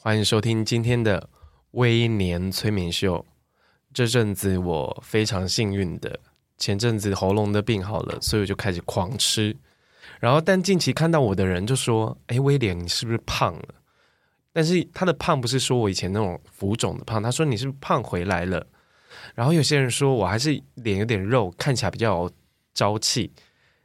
[0.00, 1.28] 欢迎收听今天的
[1.72, 3.26] 微年催眠秀。
[3.92, 6.20] 这阵子我非常幸运的，
[6.56, 9.56] 前阵子喉咙的病好了，所以我就开始狂吃。
[10.20, 13.74] 然后，但近期看到我的人就说：“哎，威廉，你是不是胖了？”
[14.54, 18.64] 但是他的胖不是说我以前那种浮肿的胖，他说你是不是胖回来了。
[19.34, 22.30] 然后有些人说我还是脸有点肉，看起来比较有
[22.72, 23.32] 朝气。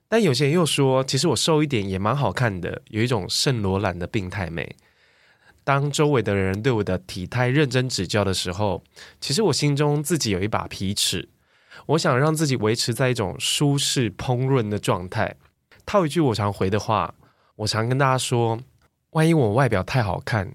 [0.07, 4.75] 但有些人又说，其实我瘦一点也蛮好看的，有一种圣罗兰的病态美。
[5.63, 8.83] 当周围的人对我的体态认真指教的时候，
[9.21, 11.29] 其实我心中自己有一把皮尺。
[11.87, 15.35] 我想让自己维持在一种舒适烹饪的状态。
[15.85, 17.15] 套一句我常回的话，
[17.57, 18.59] 我常跟大家说：
[19.11, 20.53] 万一我外表太好看，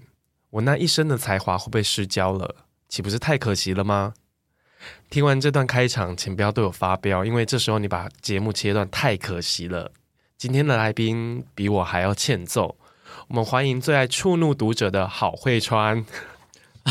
[0.51, 2.55] 我那一身的才华会被失焦了，
[2.87, 4.13] 岂不是太可惜了吗？
[5.09, 9.91] 听完这段开场，请不要对我发飙，因为这时候你把节目切断，太可惜了。
[10.37, 12.77] 今天的来宾比我还要欠揍。
[13.29, 16.03] 我们欢迎最爱触怒读者的郝慧川。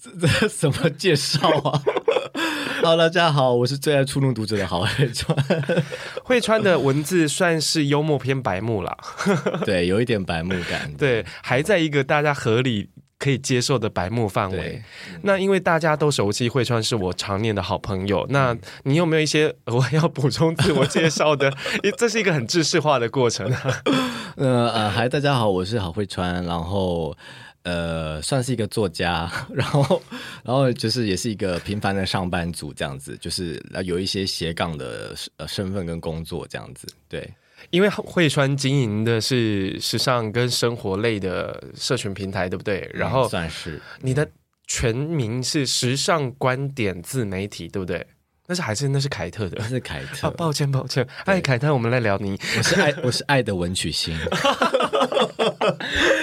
[0.00, 1.82] 这这什么介绍啊？
[2.80, 5.36] Hello，大家好，我是最爱触怒读者的郝慧川。
[6.22, 8.96] 慧川的文字算是幽默偏白目啦，
[9.66, 12.90] 对，有一点白目感，对，还在一个大家合理。
[13.18, 14.82] 可以接受的白目范围。
[15.22, 21.52] 那因为大家都熟悉惠川是我常年的好朋友，那你有没有一些 我要补充自我介绍的？
[21.98, 23.52] 这是一个很制式化的过程。
[24.36, 27.16] 呃呃，嗨，大家好，我是郝慧川，然后
[27.64, 30.00] 呃，算是一个作家，然后
[30.44, 37.28] 然后就是也是一个平凡的上班族这样子，就是有一些斜杠的呃身份跟工作这样子，对。
[37.70, 42.88] 因为慧川经营的是时尚跟生活类的社群平台，对不对？
[42.94, 44.28] 然后算是你的
[44.66, 48.06] 全名是时尚观点自媒体，对不对？
[48.50, 49.58] 那是还是那是凯特的？
[49.60, 50.26] 那是凯特。
[50.26, 52.30] 啊，抱歉抱歉，哎，凯特，我们来聊你。
[52.56, 54.16] 我是爱， 我是爱的文曲星，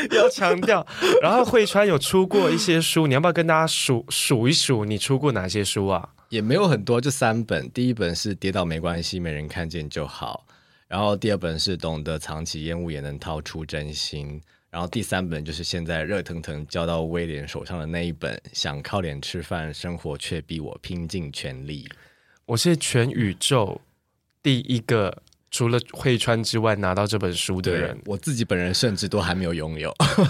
[0.10, 0.84] 要强调。
[1.22, 6.10] 然后慧川有出过一些书，你要不要跟大家数数一数你出过哪些书啊？
[6.30, 7.70] 也没有很多，就三本。
[7.70, 10.48] 第一本是跌倒没关系，没人看见就好。
[10.88, 21.90] 然后第二本是懂得藏起烟雾也能掏出真心，然后第三本就是现在热腾腾交到威廉手上的那一本，想靠脸吃饭，生活却逼我拼尽全力。
[22.46, 23.82] 我是全宇宙
[24.42, 25.24] 第一个。
[25.56, 29.90] 除了会川之外，拿到这本书的人，我自己本人甚至都还没有拥有。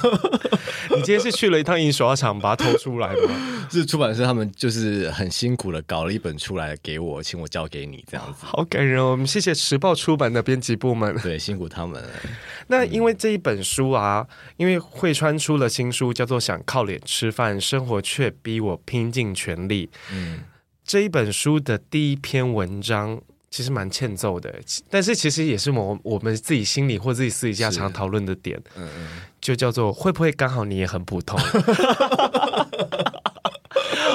[0.95, 3.67] 你今天是去了一趟印刷厂，把它偷出来吗？
[3.71, 8.45] 是出版社他们就是很辛苦的搞了一本出来给我，请我交给你这样子。
[8.45, 9.13] 好感人哦！
[9.13, 12.09] 我们谢谢时报出版的编辑部门，对，辛苦他们了。
[12.67, 19.87] 那因为这一本书啊，因为会川出了新书，叫做《想靠脸吃饭，生活却逼我拼尽全力》。
[20.13, 20.41] 嗯，
[20.83, 23.19] 这一本书的第一篇文章。
[23.55, 24.53] 其实蛮欠揍的，
[24.89, 29.07] 但是其实也是我我们自己心里或自己私底下常讨论的点，嗯嗯，
[29.39, 31.39] 就叫做会不会刚好你也很普通？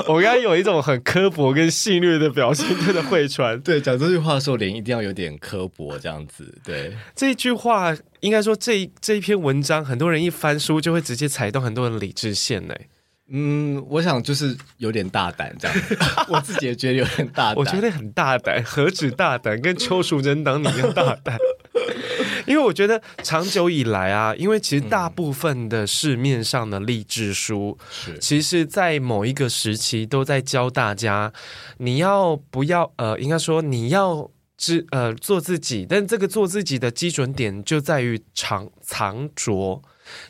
[0.06, 12.88] 我刚刚有一种很刻薄跟戏谑的表情对着慧川， 对，讲这句话的时候脸一定要有点刻薄这样子，对，这一句话应该说这一这一篇文章，很多人一翻书就会直接踩到很多人的理智线嘞。
[13.30, 15.76] 嗯，我想就是有点大胆这样，
[16.28, 17.56] 我自己也觉得有点大胆。
[17.56, 21.38] 我觉得很大胆，何止大胆，跟邱淑贞当年一样大胆。
[22.46, 31.32] 因为我觉得长久以来啊，因为其实大部分的市面上的励志书，嗯、其实，在某一个时期都在教大家，
[31.78, 39.80] 你要不要呃，应该说你要知呃做自己，但这个做自己的基准点就在于藏藏拙。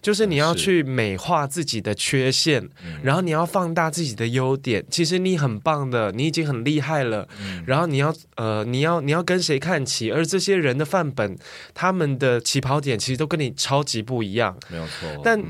[0.00, 4.84] 就是你要去美化自己的缺陷，嗯、然后你要放大自己的优点。
[4.90, 7.28] 其实你很棒的，你已经很厉害了。
[7.40, 10.10] 嗯、然后你要呃，你要你要跟谁看齐？
[10.10, 11.36] 而这些人的范本，
[11.74, 14.56] 他们的起跑点其实都跟你超级不一样。
[14.68, 15.20] 没有错。
[15.22, 15.42] 但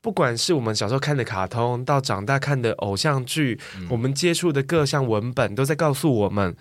[0.00, 6.56] 不管是我们小时候看的卡通，到长大看的偶像剧，嗯、我们接触的各项文本，都在告诉我们，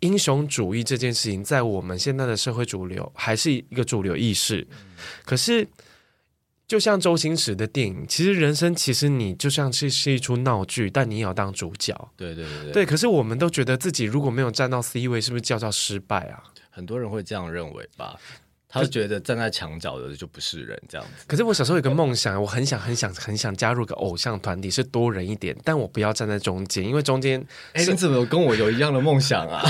[0.00, 4.66] 英雄主义这件事情在我们现在的社会主流还是一个主流意识。
[4.70, 4.76] 嗯、
[5.24, 5.68] 可是。
[6.70, 11.92] 就像周星驰的电影，其实人生其实你就像是是一出闹剧，但你也要当主角。
[12.16, 12.86] 对对对对，对。
[12.86, 16.44] 可是我们都觉得自己如果没有站到 C 位，是不是叫叫失败啊？
[16.70, 18.16] 很多人会这样认为吧？
[18.70, 21.24] 他就觉得站在墙角的就不是人这样子。
[21.26, 27.44] 可是我小时候有个梦想，我很想很想很想加入个偶像团体，是多人一点，但我不要站在中间，因为中间。
[27.72, 29.62] 哎，你怎么有跟我有一样的梦想啊？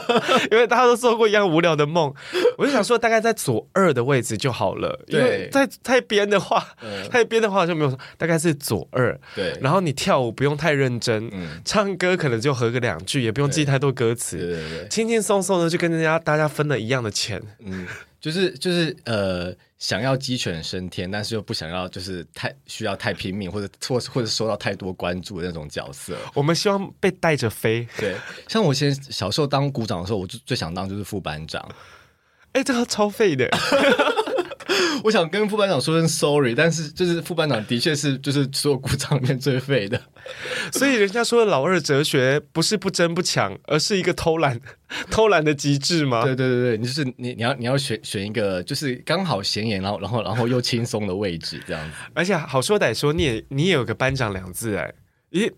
[0.50, 2.12] 因为大家都做过一样无聊的梦，
[2.56, 4.98] 我就想说大概在左二的位置就好了。
[5.06, 9.18] 对，因为在太边的话，嗯、 太边的话就没有，大概是左二。
[9.34, 17.42] 对，然后你跳舞不用太认真，嗯、唱歌可能就合个两句，也不用记太多歌词，对对对，轻轻松松的就跟人家大家分了一样的钱。
[17.60, 17.86] 嗯。
[18.20, 26.16] 就是就是呃，想要鸡犬升天，但是又不想要就是太需要太拼命，或者或或者受到太多关注的那种角色。
[26.34, 27.86] 我们希望被带着飞。
[27.98, 28.16] 对，
[28.48, 31.66] 像我以前小时候当股长的时候，我就最想当就是副班长。
[32.52, 33.48] 哎，这个超废的。
[35.04, 40.00] 我想跟副班长说声 sorry，但是就是副班长的确是 就是所有鼓掌里面最废的，
[40.72, 44.60] 所以人家说的老二哲学不是不争不抢，而是一个偷懒
[45.10, 46.22] 偷懒的极致吗？
[46.24, 54.92] 对对对对，你就是你你要你要选选一个就是刚好显眼，然后然后然后又轻松的位置这样子，而且好说歹说，你也你也有个班长两字哎，
[55.32, 55.52] 咦。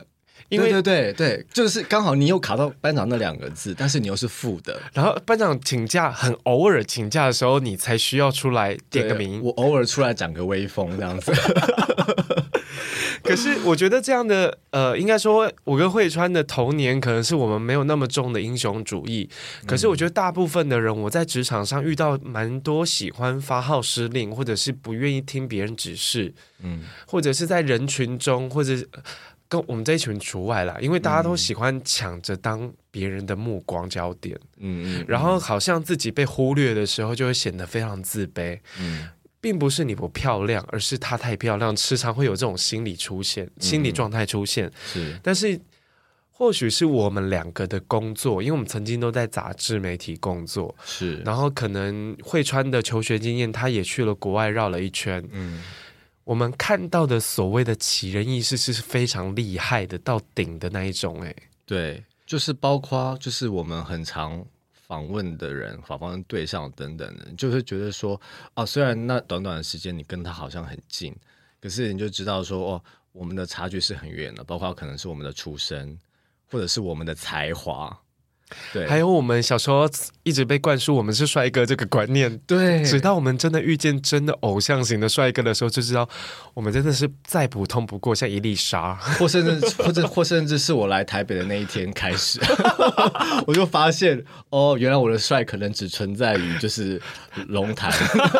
[0.48, 4.80] 因为对对对对，就是刚好你又卡到班长那两个字，但是你又是负的。
[4.94, 9.42] 然后班长请假，很偶尔请假的时候，你才需要出来点个名。
[9.42, 11.32] 我偶尔出来展个威风这样子。
[13.22, 19.28] 可是我觉得这样的，呃，应该说我跟慧川的童年，可能是我们没有那么重的英雄主义。
[19.66, 28.72] 可是我觉得大部分的人，我在职场上遇到蛮多喜欢发号施令，或者是不愿意听别人指示，嗯，或者是在人群中，或者。
[29.48, 39.08] 跟我们这一群除外啦，因为大家都喜欢抢着当别人的目光焦点，嗯嗯，然后好像自己被忽略的时候，就会显得非常自卑，嗯，
[39.40, 45.58] 并不是你不漂亮，而是她太漂亮，时常会有这种心理出现，心理状态出现，是，但是
[46.30, 55.62] 或许是我们两个的工作，因为我们曾经都在杂志媒体工作，是，然后可能慧川的求学经验，他也去了国外绕了一圈，嗯。
[56.28, 61.34] 我们看到的所谓的奇人异事是非常厉害的，到顶的那一种，哎，
[61.64, 64.44] 对，就是包括就是我们很常
[64.74, 68.20] 访问的人、访问对象等等的，就是觉得说，
[68.52, 71.16] 哦，虽然那短短的时间你跟他好像很近，
[71.62, 75.98] 可是你就知道说，哦，我们的差距是很远的，包括可能是我们的出身，
[76.50, 77.98] 或者是我们的才华。
[78.72, 79.88] 对，还有我们小时候
[80.22, 86.08] 一直被灌输我们是帅哥这个观念，对，直到我们真的遇见真的偶像型的帅哥的时候，就知道
[86.54, 92.40] 我们真的是再普通不过，像一粒沙，或甚至或者或甚至是我来台北的那一天开始，
[93.46, 97.00] 我就发现哦，原来我的帅可能只存在于就是
[97.48, 97.92] 龙潭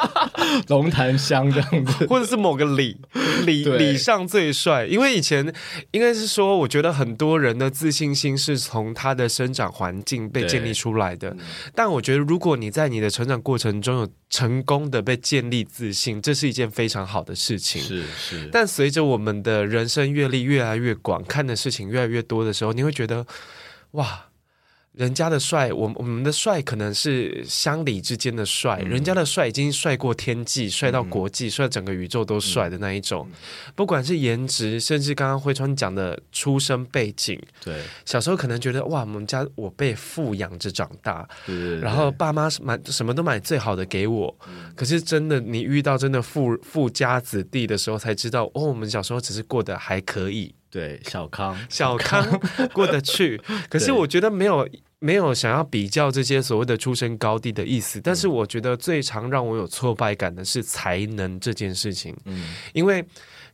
[0.68, 2.96] 龙潭乡这样子，或者是某个里
[3.44, 5.52] 里里上最帅，因为以前
[5.90, 11.36] 应该是说，我觉得很多人的自信心是从他的生长环境被建立出来的，
[11.74, 17.82] 但我觉得，如果你在你的成长过程中有成功的被建立自信，这是一件非常好的事情。
[17.82, 23.26] 是是，但随着我们的人生阅历越来越广，看的事情越来越多的时候，你会觉得，
[23.92, 24.27] 哇。
[24.98, 33.24] 人家的帅，我我们的帅可能是乡里之间的帅，嗯、人家的帅已经帅过天际，帅到国际，帅、嗯、整个宇宙都帅的那一种。
[33.30, 44.36] 嗯、不管是颜值，甚至刚刚辉川讲的出生背景，对，小时候可能觉得哇，我们家我被富养着长大，对对对，然后爸妈买什么都买最好的给我。
[44.48, 52.40] 嗯、可是真的，你遇到真的富富家子弟的时候，才知道哦，我们小时候只是过得还可以，对，小康，小康
[52.72, 53.40] 过得去。
[53.70, 54.68] 可是我觉得没有。
[55.00, 62.16] 没有想要比较这些所谓的出身高低的意思，但是我觉得最常让我有挫败感的是才能这件事情。
[62.24, 63.04] 嗯，因为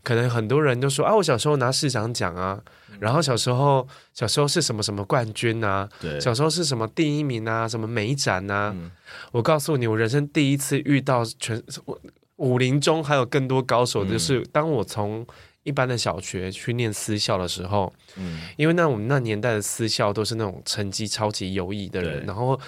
[0.02, 2.58] 可能很多人都说啊，我小时候拿市长奖啊，
[2.98, 8.72] 然后小时候小时候是什么什么冠军啊，对，小时候是什么第一名啊，什么美展啊。
[8.74, 8.90] 嗯，
[9.32, 11.62] 我告诉你，我人生第一次遇到全
[12.36, 15.26] 武林中还有更多高手，就是当我从。
[15.64, 22.60] 一般的小学去念私校的时候，嗯，因为那我们那年代的私校都是那种成绩超级优异的人，然后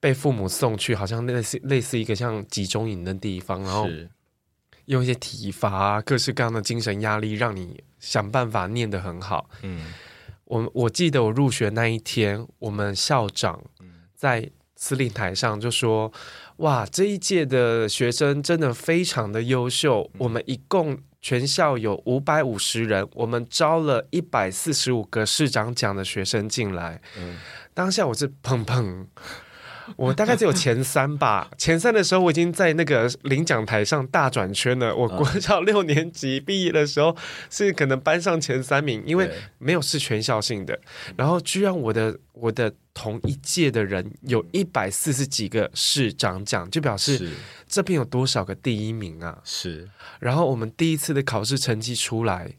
[0.00, 3.88] 被父母送去，好像类似类似一个像集中营的地方，然后
[4.86, 9.50] 用一些体罚啊，各式各样的精神压力，让你想办法念得很好。
[9.62, 9.92] 嗯，
[10.44, 13.60] 我我记得我入学那一天，我们校长
[14.14, 16.12] 在司令台上就说
[16.58, 27.00] ：“哇，这一届的学生真的非常的优秀，我们一共。”全校有五百五十人，我们招了一百四十五个市长奖的学生进来。
[27.16, 27.38] 嗯，
[27.72, 29.06] 当下我是砰砰，
[29.96, 31.48] 我大概只有前三吧。
[31.56, 34.94] 前三的时候，我已经在那个领奖台上大转圈了。
[34.94, 37.16] 我国小六年级毕业的时候，
[37.48, 40.76] 是可能班上前三名，因为没有是全校性的。
[41.16, 47.30] 然后居然我的我的同一届的人有一百四十几个市长奖，就表示
[47.66, 49.40] 这边有多少个第一名啊？
[49.44, 49.88] 是。
[50.20, 52.54] 然后我们第一次的考试成绩出来，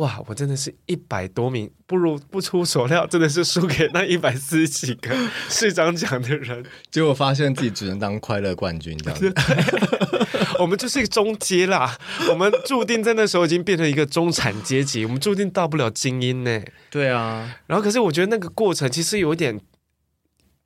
[0.00, 5.14] 哇，我真的是一百多名，不如不出所料，真的是输给那一百四十几个
[5.50, 6.64] 市长奖的人。
[6.90, 9.30] 结果发现自己只能当快乐冠军这样子。
[10.58, 11.98] 我们就是一个中阶啦，
[12.30, 16.62] 我们注定在那时候已经变成一个中产阶级，我们注定到不了精英呢。
[16.88, 19.60] 对啊，然后可是我觉得那个过程其实有点、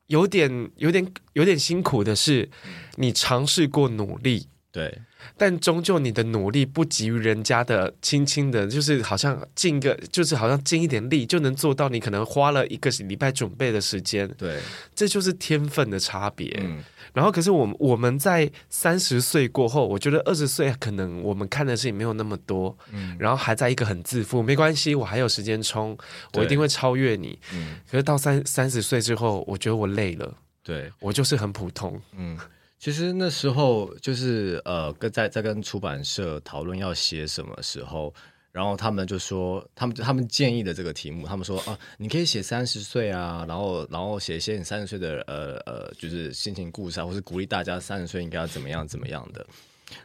[0.07, 2.49] 有点、有点、有点辛苦的是，
[2.95, 5.01] 你尝试过努力，对。
[5.37, 14.59] 但终究你的努力不及于人家的，轻轻的，就是好像尽个，就是好像尽一点力就能做到，你可能花了一个礼拜准备的时间，对，
[14.95, 16.57] 这就是天分的差别。
[16.63, 25.97] 嗯，然后可是我们我们在三十岁过后，我觉得二十岁可能我们看的事情没有那么多，嗯，然后还在一个很自负，没关系，我还有时间冲，
[26.35, 27.39] 我一定会超越你。
[27.53, 32.39] 嗯，可是到三三十岁之后，我觉得我累了，对，我就是很普通，嗯。
[32.85, 38.13] 其实那时候就是呃，跟在在跟出版社讨论要写什么时候，
[38.53, 49.47] 然后他们就说，他们他们建议的这个题目，他们说啊，你可以写三十岁啊，然后然后写一些你三十岁的呃呃，就是心情故事啊，或是鼓励大家三十岁应该要怎么样怎么样的。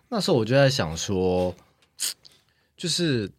[0.07, 1.53] 那时候我就在想说，
[2.77, 3.29] 就是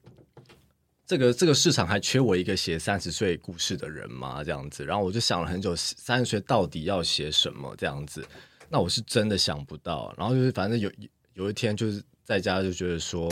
[1.07, 4.45] 这个这个市场还缺我一个写三十岁故事的人吗？
[4.45, 8.23] 这样子，然后我就想了很久，三十岁到底要写什么这样子。
[8.73, 10.89] 那我是真的想不到，然后就是反正有
[11.35, 13.29] 有一天就是在家就觉得说，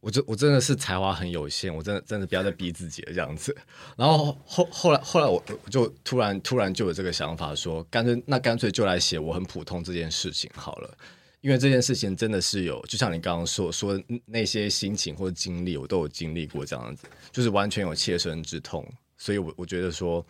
[0.00, 3.56] 我就我真的是才华很有限，我真的真的不要再逼自己了这样子。
[3.96, 10.98] 然后后后来后来我我就突然突然就有这个想法说，干脆那干脆就来写我很普通这件事情好了，
[11.40, 13.96] 因为这件事情真的是有，就像你刚刚说说
[14.26, 18.84] 那些心情或者经历，我都有经历过这样子，就是完全有切身之痛，
[19.16, 20.26] 所以我我觉得说，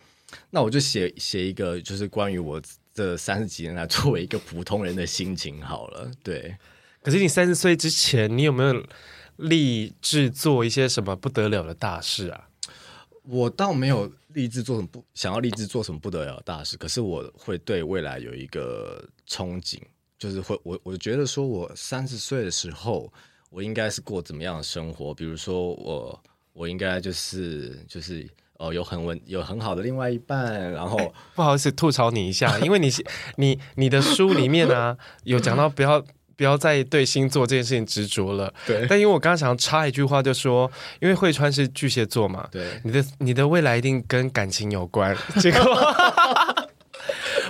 [0.51, 2.61] 那我就写写一个就是关于我。
[2.95, 6.55] 这三十几年来， 作为一个普通人的心情好了，对。
[7.03, 8.83] 可是你三十岁之前，你有没有
[9.35, 12.49] 立志做一些什么不得了的大事啊？
[13.23, 19.79] 我倒没有立志做什么不想要立志做什么不得了的大事，可是我会对未来有一个憧憬，
[20.17, 23.11] 就是会我我觉得说我三十岁的时候，
[23.49, 25.13] 我应该是过怎么样的生活？
[25.13, 26.23] 比如说我
[26.53, 28.25] 我应该就是就是。
[28.57, 30.97] 哦，有很稳，有很好的另外一半，然后
[31.35, 32.89] 不好意思吐槽你一下，因为你
[33.35, 36.03] 你你的书里面啊有讲到不要
[36.37, 38.85] 不要再对星座这件事情执着了，对。
[38.89, 45.61] 但因为我刚刚想要插一句话，就说因为慧川是巨蟹座嘛，对，你的你的未来一定跟感情有关，结果。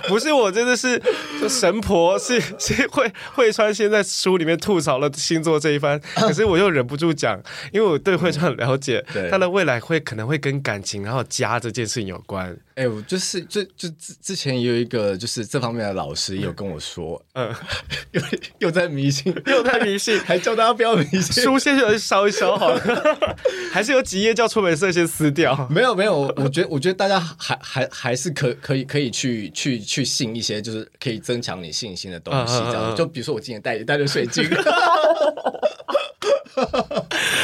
[0.08, 1.00] 不是我，真的是
[1.40, 7.40] 就神婆是是会会川先在书里面吐槽了星座这一番， 可是我又忍不住讲，
[7.72, 9.30] 因为我对会川很了解，对。
[9.30, 12.56] 他的未来会可能会跟感情然后家这件事情有关。
[12.74, 17.52] 哎、欸，我就是就就之之前也有一个就是这方面的老师也有跟我说，嗯，
[18.12, 18.20] 又
[18.58, 23.36] 又在迷信，又在迷信，还叫大家不要迷信，书先去烧一烧好了，
[23.72, 25.66] 还是有几页叫出版社先撕掉？
[25.70, 34.44] 没有没有，我觉得我觉得大家还还还是可可以可以去去去信一些就是可以增强你信心的东西，这样、就比如说我今天带带着水晶，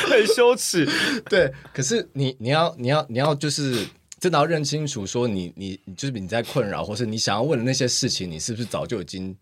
[0.09, 0.89] 很羞耻，
[1.31, 3.87] 对，可是你你要你要你要就是。
[4.23, 9.37] 真的要认清楚，说你你就是你在困扰，或是你想要问的那些事情，你是不是早就已经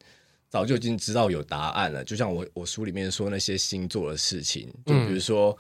[0.49, 2.03] 早就已经知道有答案了？
[2.03, 5.57] 就像我我书里面说那些星座的事情，就比如说、嗯、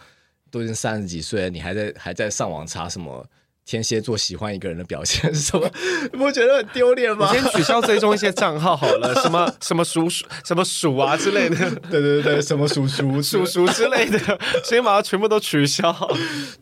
[0.51, 3.23] 都已经三十几岁了，你还在还在上网查什么
[3.71, 5.71] 天蝎座喜欢一个人的表现是什么？
[6.13, 7.31] 你不觉得很丢脸吗？
[7.33, 11.57] 你先取消追踪一些账号好了，什么 什么鼠鼠什么鼠啊之类的，
[11.89, 14.19] 对对对，什么鼠鼠鼠鼠之类的，
[14.65, 15.95] 先把它全部都取消。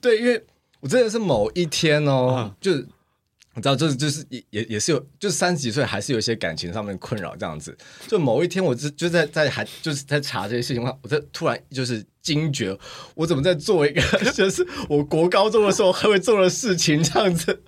[0.03, 0.45] 对，因为。
[0.81, 2.71] 我真的是某一天哦，就
[3.59, 7.77] 你知道，就是就是也也也是有，就是三十几岁还是有一些感情上面困扰这样子。
[8.07, 12.79] 就某一天，我就就在在还就是在查这些事情的话，我在突然就是惊觉，
[13.17, 14.01] 我怎么在做一个
[14.33, 17.61] 就是我国高中的时候还会做的事情这样子，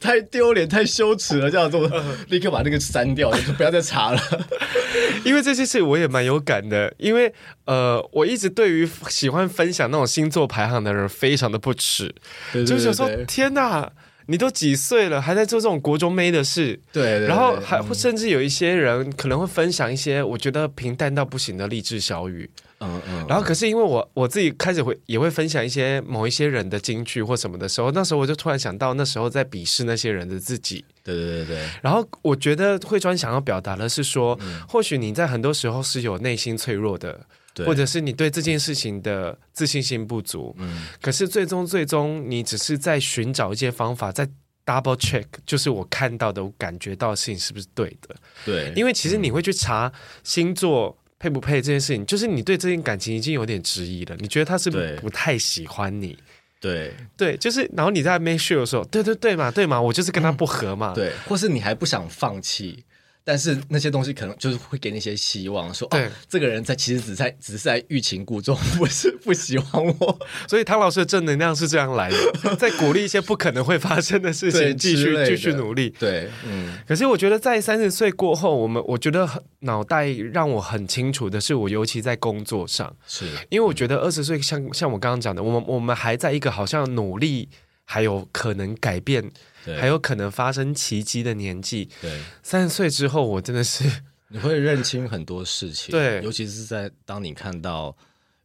[0.00, 1.86] 太丢脸太羞耻了，这样做
[2.28, 4.20] 立刻把那个删掉，就不要再查了。
[5.24, 7.32] 因为这些事我也蛮有感的，因为
[7.66, 12.14] 呃，我一直对于喜欢分享那种星座排行的人非常的不耻，
[12.52, 13.90] 对对对对，就是说天哪，
[14.26, 16.78] 你都几岁了，还在做这种国中妹的事？
[16.92, 22.48] 对，对，对，然后还会甚至有一些人可能会分享一些我觉得平淡到不行的励志小语。
[22.80, 30.84] 嗯嗯，然后可是因为我我自己开始会也会分享一些某一些人的金句或什么的时候，那时候我就突然想到那时候在鄙视那些人的自己。
[31.02, 31.68] 对对对对。
[31.80, 37.20] 然后我觉得慧川想要表达的是说，嗯、或许你在很多时候是有内心脆弱的，对
[37.64, 40.54] 或者是你对这件事情的自信心不足。
[40.58, 40.86] 嗯。
[41.00, 44.26] 可是最终最终，你只是在寻找一些方法，在
[44.66, 48.16] double check，就是我看到的、我感觉到的事情是不是对的？
[48.44, 49.92] 对，因为其实你会去查
[50.22, 56.18] 星座配不配这件事情，就是你对这件感情已经有点质疑了，你觉得他是不是不太喜欢你？
[56.60, 62.82] 对对，就是然后你在 make sure 的时候，对对对嘛，对嘛，我就是跟他不合嘛，嗯、对，或是你还不想放弃。
[63.24, 70.18] 但是那些东西可能就是会给你一些希望，说哦，这个人在其实只在只是在欲擒故纵，不是不喜欢我。
[70.46, 75.88] 所以汤老师的正能量是这样来的， 在鼓励一些不可能会发生的事情，继续继续努力。
[75.98, 76.78] 对，嗯。
[76.86, 79.26] 可是我觉得在三十岁过后，我们我觉得
[79.60, 87.48] 脑袋让我很清楚的是，我尤其在工作上，是因为我觉得二十岁像像我刚刚讲的，我们我们还在一个好像努力
[87.86, 89.30] 还有可能改变。
[89.78, 93.84] 还有可能发生奇迹的年纪，对，三十岁之后，我真的是
[94.28, 97.96] 你会认清很多事情，对，尤其是在当你看到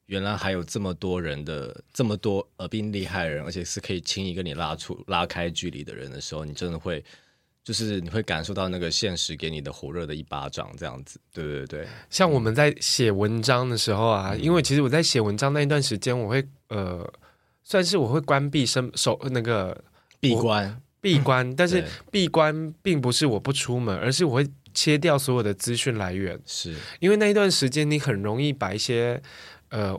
[0.06, 7.04] 原来还有这么多人的这么多呃比你厉害人，而且是可以轻易跟你拉出拉开距离的人的时候，你真的会
[7.64, 11.88] 就是你会感受到那个现实给你的火热的一巴掌，这样子，对对对。
[12.10, 17.08] 像我们在写文章的时候啊，嗯、因为其实我在写文章那一段时间，我会呃，
[17.64, 19.84] 算是我会关闭身手那个
[20.20, 20.82] 闭关。
[21.02, 26.40] 闭关，但是闭关并不是我不出门，而是我会切掉所有的资讯来源。
[26.46, 29.22] 是因为那一段时间，你很容易把一些
[29.70, 29.98] 呃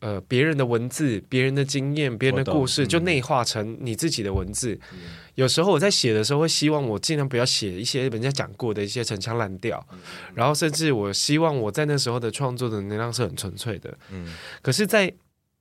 [0.00, 4.78] 呃别人的文字、别人的经验、别人的故事，就内化成你自己的文字。
[4.92, 4.98] 嗯、
[5.34, 9.98] 有时候我在写的时候，会希望我尽量不要写一些人家讲过的一些陈腔滥调，嗯、
[10.34, 13.96] 然后甚至我希望我在那时候的创作的能量是很纯粹的。
[14.12, 15.16] 嗯，可是在，在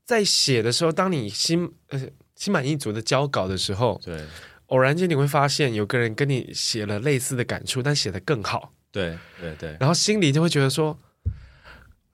[0.05, 2.00] 在写的时候，当你心呃
[2.36, 4.22] 心满意足的交稿的时候，对。
[4.67, 8.74] 偶然间你会发现有个人跟你写了类似的感触，但写得更好。
[8.91, 10.98] 对对对，然后心里就会觉得说，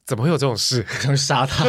[0.06, 0.84] 怎么会有这种事？
[1.00, 1.64] 想杀他，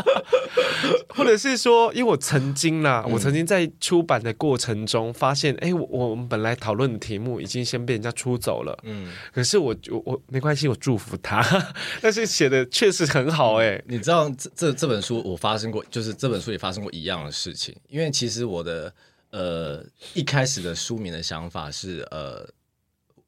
[1.14, 8.76] 或者是说，因为我曾经啦，嗯、我曾经在出版的过程中发现，哎，我我们本来讨论的题目已经先被人家出走了。
[8.82, 11.40] 嗯，可是我我我没关系，我祝福他。
[12.02, 18.92] 但是写的确实很好，哎，你知道这这这本书我发生过，就是这本书也发生过一样的事情，因为其实我的。
[19.30, 22.48] 呃，一开始的书名的想法是，呃，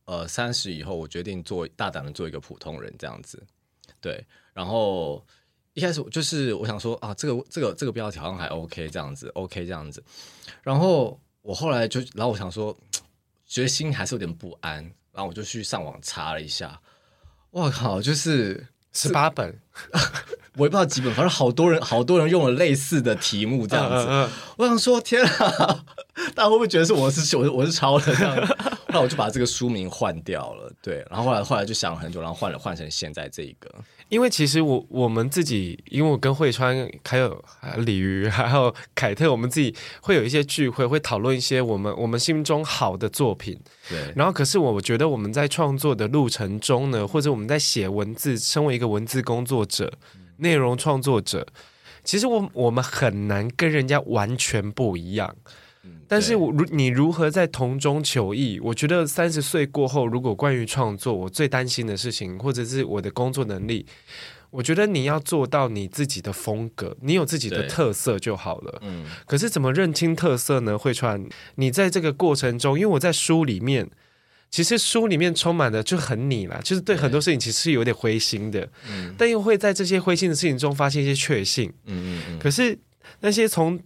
[0.06, 3.42] 呃，三十以后我决定做大胆的做一个普通人这样子，
[4.00, 4.24] 对。
[4.52, 5.24] 然后
[5.74, 10.02] 一开始就是我想说啊，这个这个这个标题好像还 OK 这样子，OK 这样子。
[10.62, 12.76] 然后我后来就，然后我想说，
[13.46, 14.82] 觉得心还是有点不安，
[15.12, 16.80] 然后我就去上网查了一下，
[17.52, 19.59] 哇靠，就是十八本。
[20.57, 23.94] 我也不知道几本，反正好多人，好多人用了类似的题目这样子。
[23.94, 24.29] Uh, uh, uh.
[24.59, 25.85] 我想说，天啊，
[26.35, 28.37] 大家会不会觉得是我是我我是抄的这样？
[28.88, 30.70] 那我就把这个书名换掉了。
[30.83, 33.72] 对，然后后来后来就想了很久，然后换了换成现在这一个。
[34.10, 37.42] 因为其实我我们自己，因为我跟慧川还有
[37.78, 43.58] 鲤鱼还有凯特，我们自己会有一些聚会，会讨论一些我们我们心中好的作品。
[43.88, 44.12] 对。
[44.14, 49.90] 然后，可是我觉得我们在创作的路程中呢，或者我们在写文字，身为一个文字工作者。
[50.42, 51.46] 内容创作者，
[52.02, 55.36] 其实我我们很难跟人家完全不一样，
[55.84, 58.60] 嗯、但是我如你如何在同中求异？
[58.60, 63.86] 我觉得三十岁过后，如果关于创作，我最担心的事情，或者是我的工作能力，
[64.50, 68.78] 我觉得你要做到你自己的风格，你有自己的特色就好了。
[68.82, 70.78] 嗯，可是怎么认清特色呢？
[70.78, 73.90] 会川，你在这个过程中，因为我在书里面。
[74.52, 82.38] 其实书里面充满的就很你啦，就是对很多事情其实是有点灰心的，嗯，但又会在这些灰心的事情中发现一些确信，嗯嗯嗯。
[82.40, 82.76] 可是
[83.20, 83.78] 那些从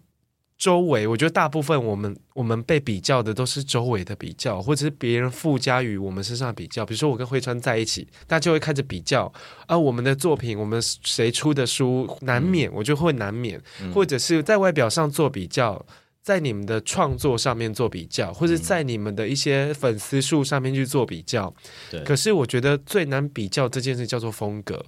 [0.56, 6.86] 周围，我觉得大部分我们我们被比较的都是周围的比较，或者是别人附加于我们身上的比较。
[6.86, 9.32] 比如说我跟慧川在一起，大家就会开始比较，
[9.66, 13.60] 啊，我们的作品，我们谁出的书，难免我就会难免，
[13.92, 15.84] 或者是在外表上做比较。
[16.22, 21.54] 在你们的创作上面做比较，或者在你们的一些粉丝数上面去做比较。
[21.90, 22.02] 对。
[22.02, 24.82] 可是我觉得最难比较这件事叫做风格。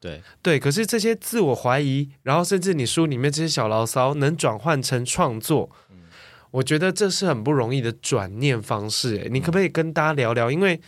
[0.00, 0.22] 对。
[0.42, 0.58] 对。
[0.58, 6.02] 可是这些自我怀疑，然后甚至你书里面这些小牢骚，能转换成创作，嗯，
[6.50, 9.22] 我觉得这是很不容易的转念方式。
[9.24, 10.50] 哎，你可不可以跟大家聊聊？
[10.50, 10.80] 因为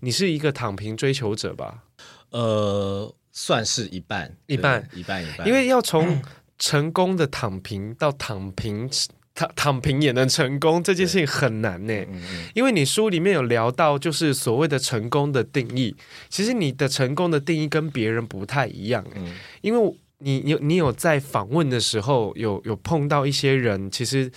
[0.00, 1.84] 你是一个躺平追求者吧？
[2.30, 5.46] 呃，算是一半，一半，一半，一半。
[5.46, 6.22] 因为要从
[6.58, 8.90] 成功的躺平到躺平。
[9.34, 12.06] 躺躺平也能成功这件事情很难呢，
[12.54, 15.94] 因为你书里面有聊到，就是所谓的成功的定义，
[16.28, 24.30] 其实你的成功的定义跟别人不太一样，嗯、因为你有你有在访问的时候有有碰到一些人，其实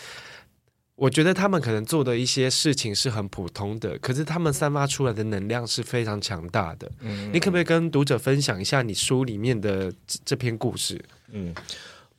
[0.95, 6.91] 我觉得他们可能做的一些事情是很普通的，可是他们散发出来的能量是非常强大的。
[7.01, 9.93] 嗯、你可不可以跟读者分享一下你书里面的
[10.25, 10.99] 这篇故事？
[11.31, 11.53] 嗯。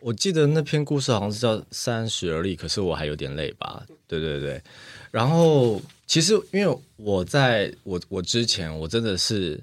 [0.01, 3.85] 我记得那篇故事好像是叫《三十而立》，可是我还有点累吧？
[4.07, 4.63] 对对对。
[5.11, 9.61] 然后其实因为我在我我之前我真的是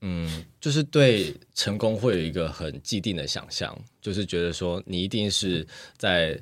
[0.00, 5.66] 嗯，就是对成功会有一个很既定的想象，就是觉得说你一定是
[5.98, 6.40] 在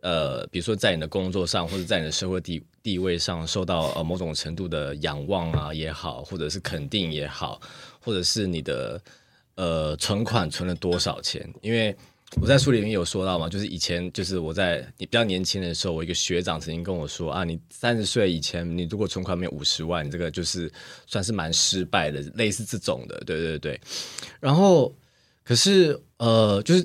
[0.00, 7.60] 呃，比如说在你的工作上或者在你的社会地地位上受到呃某种程度的仰望啊也好，或者是肯定也好，
[8.00, 9.02] 或者是你的
[9.56, 11.96] 呃存款存了多少钱，因为。
[12.40, 20.70] 我在书里面有说到嘛，就是以前就是我在你比较年轻的时候，我一个学长曾经跟我说啊，你三十岁以前，你如果存款没有五十万，你这个就是
[21.06, 23.80] 算是蛮失败的，类似这种的，对对对。
[24.40, 24.92] 然后
[25.44, 26.84] 可是呃，就是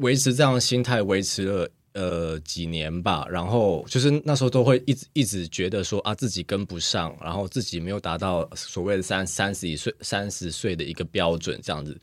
[0.00, 3.26] 维持这样的心态，维持了呃几年吧。
[3.28, 11.98] 然后就是那时候都会一直一直觉得说啊，自己跟不上，然后自己没有达到所谓的三三十一岁三十岁的一个标准，这样子。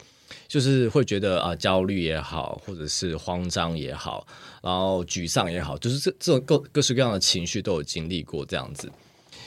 [0.47, 4.25] 就是会觉得啊，焦虑也好，或者是慌张也好，
[4.61, 8.91] 然后沮丧也好，就是这这种各各式各样的情绪都有经历过这样子。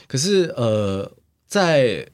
[0.06, 1.10] 可是呃，
[1.46, 2.06] 在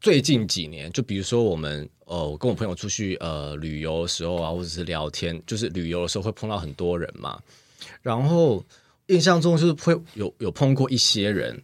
[0.00, 7.40] 最近几年，就比如说我们呃，我跟我朋友出去呃旅游的时候啊，或者是聊天，就是旅游的时候会碰到很多人嘛。
[8.02, 8.64] 然后
[9.06, 11.62] 印象中就是会有有碰过一些人，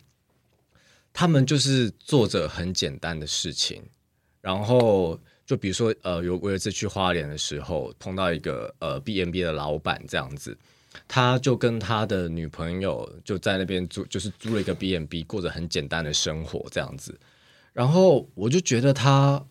[1.12, 3.82] 他们就是做着很简单的事情，
[4.40, 5.18] 然后。
[5.52, 10.56] 就比如说，呃，有我有一次去花莲的时候，碰到一个呃 B&B 的老板这样子，
[11.06, 17.20] 他就跟他的女朋友就在那边租，就是租了一个 B&B，过着很简单的生活这样子。
[17.74, 19.44] 然后我就觉得他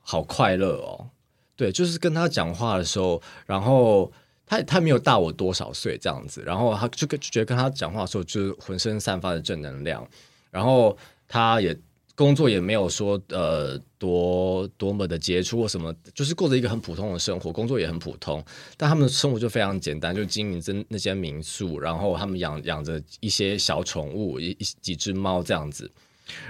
[0.00, 1.10] 好快乐哦，
[1.56, 4.10] 对，就是跟他讲话的时候，然后
[4.46, 10.08] 他他没有大我多少岁这样子，然后他就跟就觉得跟他讲话的时候，就是浑身散发的正能量，
[10.50, 10.96] 然后
[11.28, 11.78] 他也。
[12.16, 18.44] 工作也没有说呃多多么的杰出或什么，就是过着一个很普通的生活，工作也很普通，
[18.76, 25.90] 但他们的生活就非常简单，就经营着那些民宿，然后他们养养着一些小宠物，一几只猫这样子，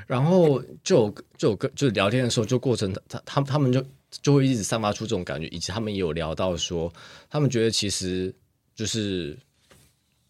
[0.07, 3.83] 然后就就跟就聊天的时候，就过程他他他们就
[4.23, 6.93] 就会一直散发出这种感觉，以及他们也有聊到说，
[7.31, 8.35] 他们觉得其实
[8.75, 9.35] 就是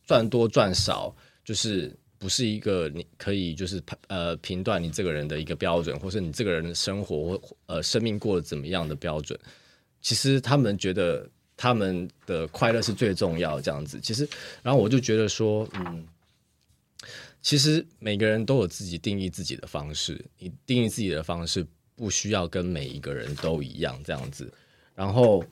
[0.06, 1.12] 赚多赚少
[1.44, 1.92] 就是。
[2.24, 9.38] 不是一个你可以就是呃评断你这个人的一个标准，或是你这个人的生活或呃生命过得怎么样的标准。
[10.00, 14.00] 其实他们觉得他们的快乐是最重要这样子。
[14.00, 14.26] 其实，
[14.62, 16.08] 然后我就觉得说，嗯，
[17.42, 24.50] 其实每个人都有自己定义自己的方式，你定义自己的方式不需要跟每一个人都一样这样子。
[24.94, 25.44] 然后。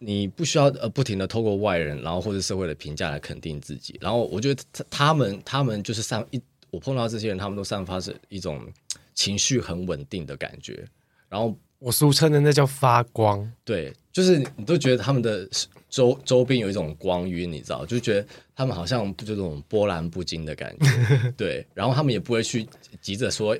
[0.00, 3.98] 你不需要呃不停的透过外人，然后或者社会的评价来肯定自己。
[4.00, 8.64] 然后我觉得他他们他们就是散一，我碰到这些人，他们都散发着一种
[9.14, 10.86] 情绪很稳定的感觉。
[11.28, 15.48] 然后我俗称的那叫发光，对，就是你都觉得他们的
[15.88, 21.32] 周周边有一种光晕，你知道，就觉得他们好像就这种波澜不惊的感觉。
[21.36, 22.66] 对，然后他们也不会去
[23.00, 23.58] 急着说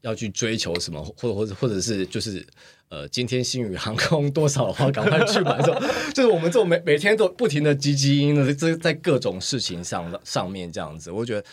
[0.00, 2.46] 要去追求什么，或者或者或者是就是。
[2.90, 5.56] 呃，今天星宇航空多少的话，赶快去买。
[5.58, 5.80] 这种
[6.14, 11.44] 就是我们这种每每天都不停的积积阴的，这在各种事情上上面这样子，我觉得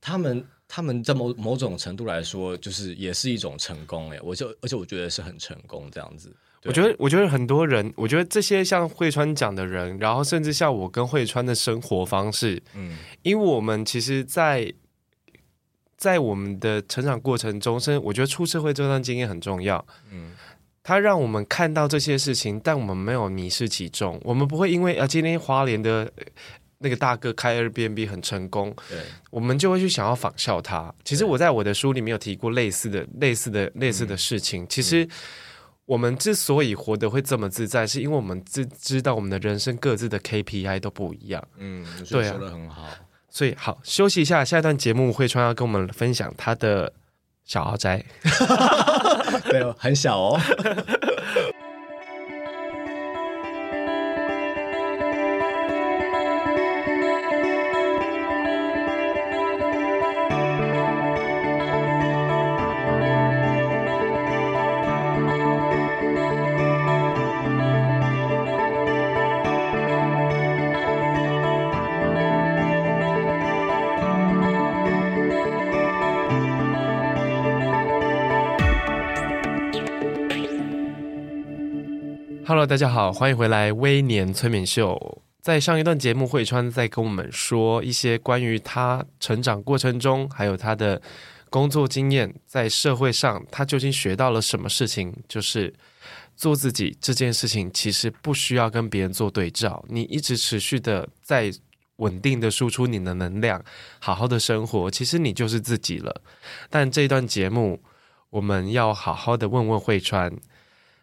[0.00, 6.32] 他们他们在某某种程度来说，就是也是一种成功哎，我就而且我觉得是很成功这样子。
[6.64, 14.72] 我觉得我觉得很多人，我觉得这些像慧川讲的人，然后甚至像我跟慧川的生活方式，嗯，因为我们其实在，
[15.96, 20.30] 在在我们的成长过程中，甚至我觉得出社会这段经验很重要，嗯。
[20.82, 24.20] 他让我们看到这些事情，但我们没有迷失其中。
[24.24, 26.10] 我们不会因为啊，今天花莲的
[26.78, 28.98] 那个大哥开 Airbnb 很成功，对，
[29.30, 30.92] 我们就会去想要仿效他。
[31.04, 34.64] 其实我在我的书里面有提过类似的、类似的、类似的事情。
[34.64, 35.08] 嗯、其实
[35.84, 41.40] 我们之所以活得会这么自在，是因为我们知知道我们的人生各自的 KPI 都不一样。
[41.58, 42.88] 嗯，对啊，说的很好。
[43.30, 46.92] 所以好，休息一下，下一段节目慧川要跟我们分享他的
[47.44, 48.04] 小豪宅。
[49.52, 50.40] 没有，很小哦。
[82.52, 84.94] Hello，大家好，欢迎回来《微年催眠秀》。
[85.40, 91.00] 在上一段节目，慧川在跟我们说一些关于他成长过程中，还有他的
[91.48, 95.14] 工作经验，在社会上他究竟学到了什么事情？
[95.26, 95.72] 就是
[96.36, 101.50] 做自己这件事情，其实不需要跟别人做对照，你一直持续的在
[101.96, 103.64] 稳定的输出你的能量，
[103.98, 106.20] 好好的生活，其实你就是自己了。
[106.68, 107.80] 但这一段节目，
[108.28, 110.30] 我们要好好的问问慧川。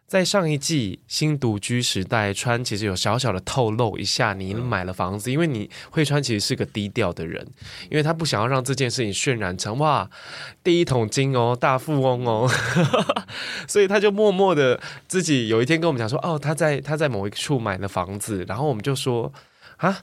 [0.10, 7.48] 在上一季新独居时代，川其实有小小的透露一下，你买了房子，因为你会川其实是个低调的人，
[7.92, 10.10] 因为他不想要让这件事情渲染成哇
[10.64, 12.50] 第一桶金哦，大富翁哦，
[13.70, 19.32] 所以他就默默的自己有一天跟我们讲说，哦，他在他在某一处买了房子，然后我们就说
[19.78, 19.96] 啊，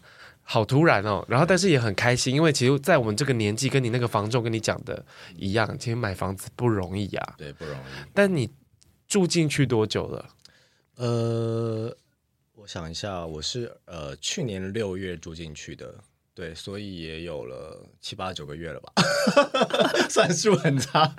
[0.45, 8.49] 好突然哦，然后但是也很开心，因为其实，在我们这个年纪，跟你那个房仲跟你讲的一样，其实买房子不容易啊，对，不容易，但你。
[9.09, 10.31] 住进去多久了？
[10.97, 11.97] 呃，
[12.55, 15.95] 我想一下，我是呃去年六月住进去的，
[16.35, 18.93] 对，所以也有了七八九个月了吧，
[20.09, 21.15] 算数很差，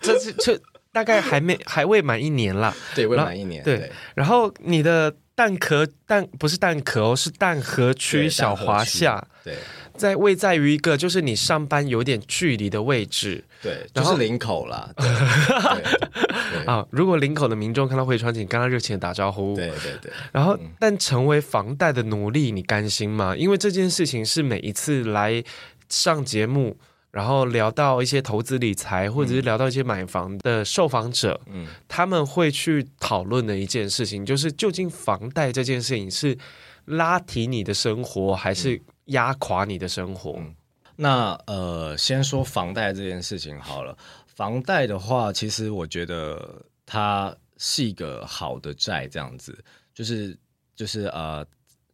[0.00, 0.60] 这是这
[0.92, 9.56] 大概还没还未满一年啦，对，未满一年，对，对，然后你的蛋壳蛋不是蛋壳哦，是蛋壳区小华夏，对。
[9.96, 14.94] 在位在于一个就是你上班有点距离的位置，对，就是领口啦。
[16.68, 19.54] 啊，如果林口的民众看到会川，请跟他热情的打招呼。
[19.54, 20.12] 对对对。
[20.30, 23.34] 然后，嗯、但成为房贷的奴隶，你甘心吗？
[23.34, 25.42] 因为这件事情是每一次来
[25.88, 26.76] 上节目，
[27.10, 36.36] 然后聊到一些投资理财，或者是聊到一些买房的受访者，嗯，他们会去讨论的一件事情，就是究竟房贷这件事情是
[36.84, 38.80] 拉提你的生活，还是、嗯？
[39.06, 40.34] 压垮你的生活。
[40.36, 40.54] 嗯、
[40.96, 43.96] 那呃，先说房贷这件事情好了。
[44.38, 49.58] 房贷的话，其实我觉得它是一个好的债，这样子，
[49.92, 50.38] 就是
[50.76, 51.44] 就是呃，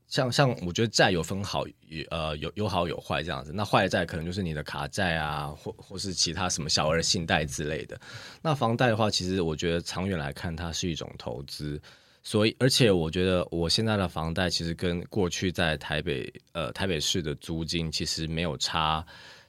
[0.09, 1.65] 像像我觉得债有分好，
[2.11, 3.51] 呃，有有好有坏这样子。
[3.55, 7.99] 那坏债可能就是你的卡债啊，或或是其他什么小额信贷之类的。
[8.43, 11.81] 那房贷的话，其实我觉得长远来看，它是一种投资。
[12.23, 19.03] 所以，而且我觉得我现在的房贷其实跟过去在台北呃台北市的租金其实没有差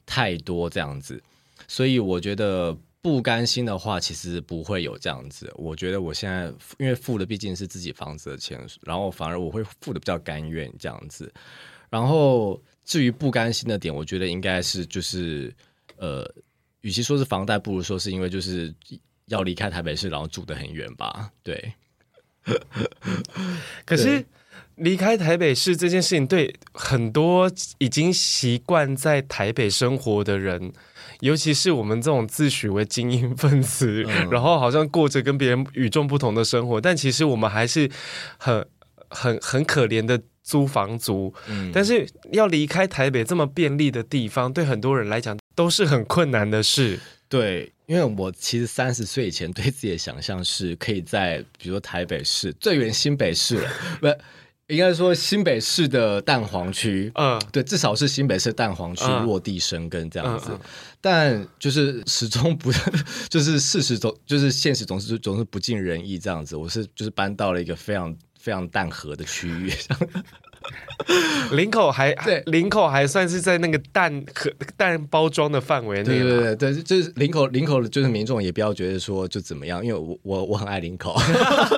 [0.06, 1.22] 太多这样子，
[1.68, 5.52] 所以我觉得不甘心的话，其实不会有这样子。
[5.56, 11.32] 我觉得我现在因为付的毕竟是自己房子的钱，然后反而我会付的比较甘愿这样子。
[11.88, 15.54] 然后至于不甘心的点，我觉得应该是就是
[15.98, 16.28] 呃，
[16.80, 18.74] 与其说是房贷，不如说是因为就是
[19.26, 21.72] 要离开台北市，然后住得很远吧，对。
[23.84, 24.24] 可是
[24.76, 30.72] 离开台北市这件事情，对很多已经习惯在台北生活的人，
[31.20, 37.90] 尤其是我们这种自诩为精英分子，嗯、然后好像过着跟别人与众不同的生活，但其实我们还是
[38.38, 38.66] 很、
[39.08, 41.34] 很、很可怜的租房族。
[41.48, 46.98] 嗯、但是要离开台北这么便利的地方，对很多人来讲都是很困难的事。
[47.28, 47.72] 对。
[47.86, 54.08] 因为我其实三十岁以前对自己的想象是可以在，比如说台北市最远新北市了，不
[54.68, 60.46] 应该说新北市的蛋黄区，嗯，对，至少是新北市蛋黄区落地生根这样子。
[60.50, 60.68] 嗯嗯嗯、
[61.00, 62.72] 但就是始终不，
[63.30, 66.56] 就是事实总就是现实总是总是不尽人意这样子。
[66.56, 69.72] 我是就是搬到了一个非常非常淡河的区域。
[71.52, 76.04] 林口还对，领口还算是在那个蛋壳蛋包装的范围内。
[76.04, 81.14] 对对对对，就是领口领口，就是民众也不要觉得说就怎么样，因为我我我很爱领口，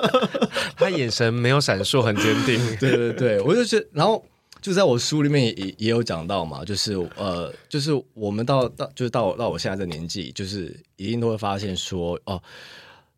[0.77, 2.59] 他眼神没有闪烁，很坚定。
[2.79, 4.23] 对对对，我就觉得，然后
[4.61, 12.41] 就在我书里面也也有讲到嘛，就是呃，就是我们到到就是到到我现在这年纪，就是一定都会发现说哦，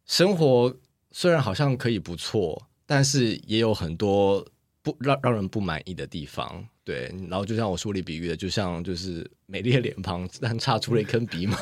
[0.06, 0.76] 生活
[1.12, 4.46] 虽然好像可以不错，但是也有很多。
[4.84, 11.56] 不让让人不满意的地方，对，然后就像我书里比喻的，就像就是美丽的脸庞，但差出了一根鼻毛，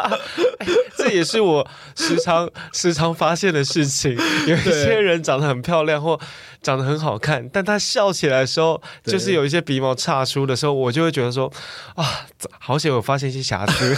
[0.98, 4.14] 这也是我时常时常发现的事情。
[4.46, 6.20] 有一些人长得很漂亮或
[6.60, 11.50] 长得很好看，但他笑起来的时候，就是有一些鼻毛差出的时候，我就会觉得说
[11.94, 12.26] 啊，
[12.58, 13.96] 好险我发现一些瑕疵。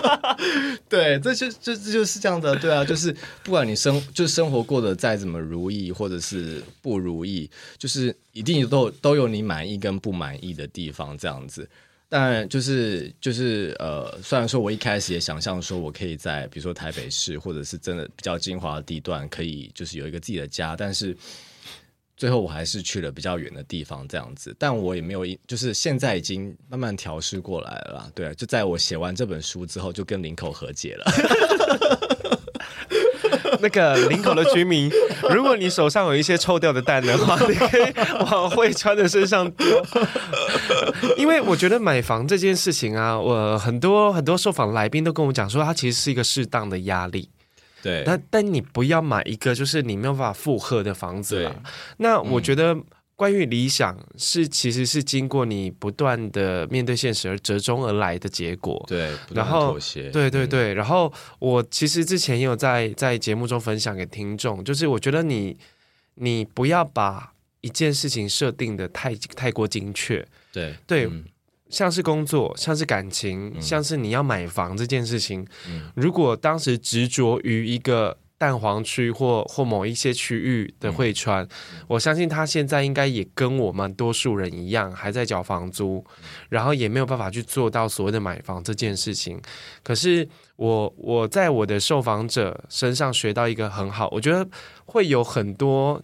[0.88, 11.68] 对，这就这这就是这样的，对啊，就是不管你生就生活过得再怎么如意，或者是不如意，就是一定都都有你满意跟不满意的地方，这样子。
[12.08, 21.16] 但就是就是呃，虽然说我一开始也想象说我可以在比如说台北市，或者是真的比较精华的地段，可以就是有一个自己的家，但是。
[22.16, 28.12] 最后我还是去了比较远的地方，这样子，但我也没有，就是现在已经慢慢调试过来了啦。
[28.14, 31.04] 对，就在我写完这本书之后，就跟林口和解了。
[33.62, 34.90] 那个林口的居民，
[35.30, 37.92] 如果你手上有一些臭掉的蛋的话，你可以
[38.30, 39.66] 往会穿的身上丢。
[41.16, 47.28] 因为我觉得买房这件事情啊，我很多很多受访来宾都跟我讲说，它其实是一个适当的压力。
[47.82, 51.50] 对，但但你不要买一个就是你没有办法负荷的房子了。
[51.50, 51.58] 对
[51.98, 52.74] 那我觉得
[53.16, 58.84] 关于理想是其实是经过你不断的面对现实而折中而来的结果。
[58.88, 65.56] 对，然后妥协，对对对，然后我其实之前也有在在节目中分享给听众，就是我觉得你
[66.14, 70.26] 你不要把一件事情设定的太太过精确。
[70.52, 71.06] 对对。
[71.06, 71.24] 嗯
[71.70, 81.48] 像是工作，像是感情，嗯、像是你要买房这件事情，嗯、如果当时执着于一个蛋黄区或或某一些区域的汇川，嗯、
[81.88, 89.40] 我相信他现在应该也跟我们多数人一样，还在缴房租，嗯、然后也没有办法去做到所谓的买房这件事情。
[89.82, 94.46] 可是我我在我的受访者身上学到一个很好，我觉得
[94.84, 96.02] 会有很多，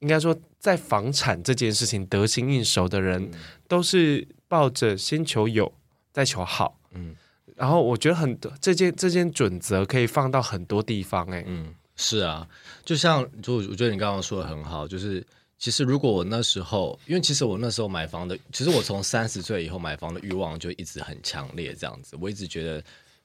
[0.00, 3.30] 应该说在房产这件事情得心应手的人，嗯、
[3.66, 4.28] 都是。
[4.50, 5.72] 抱着先求有，
[6.12, 7.14] 再求好，嗯，
[7.60, 12.48] 然后我觉得很多这件这件准则可以放到很多地方，欸，哎，嗯，是啊，
[12.86, 15.22] 就像就我觉得你刚刚说的很好，就是
[15.58, 22.82] 其实如果我那时候，因为其实我那时候买房的，其实我从三十岁以后买房的欲望就一直很强烈，这样子，我一直觉得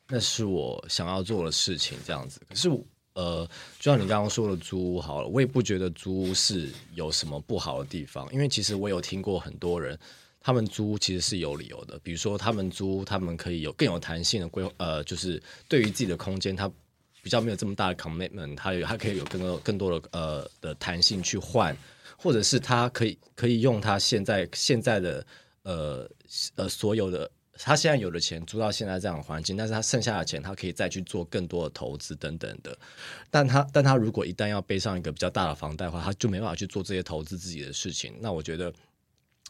[0.10, 2.41] 那是我想要做的事情，这样子。
[2.50, 2.69] 可是
[3.13, 3.48] 呃，
[3.80, 9.98] 就像你刚刚说的租屋好了，我也不觉得租屋是有什么不好的地方，因为其实我有听过很多人。
[10.46, 16.72] 他们租其实是有理由的，比如说他们租，他们可以有更有弹性的规，呃，就是对于自己的空间，他
[17.24, 21.76] 比较没有这么大的 commitment，他有他可以有更多更多的呃的弹性去换，
[22.16, 25.26] 或者是他可以可以用他现在现在的
[25.64, 26.08] 呃
[26.54, 27.28] 呃所有的
[27.58, 32.78] 他现在有的钱租到现在这样的环境，但是他剩下的钱他可以再去做更多的投资等等的，
[33.32, 38.72] 但他但他如果一旦要背上一个比较大的房贷的话，他就没办法去做这些投资自己的事情，那我觉得。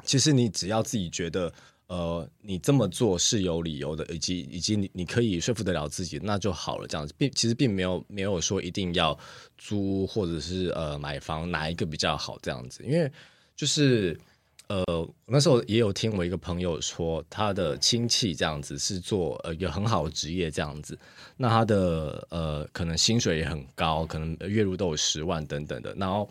[0.04, 1.52] 其实你只要自己觉得，
[1.88, 6.88] 呃，你这么做是有理由的，以及以及你你可以说服得了自己，那就好了。
[6.88, 9.18] 这样子，并其实并没有没有说一定要
[9.58, 12.84] 租或者是呃买房哪一个比较好这样子。
[12.84, 13.10] 因为
[13.56, 14.20] 就是
[14.68, 14.84] 呃
[15.26, 20.98] 那时候也有听我一个朋友说，他的亲戚这样子是做呃一个很好的职业这样子，
[21.38, 26.30] 那他的呃可能薪水也很高，可能月入都有十万等等的，然后。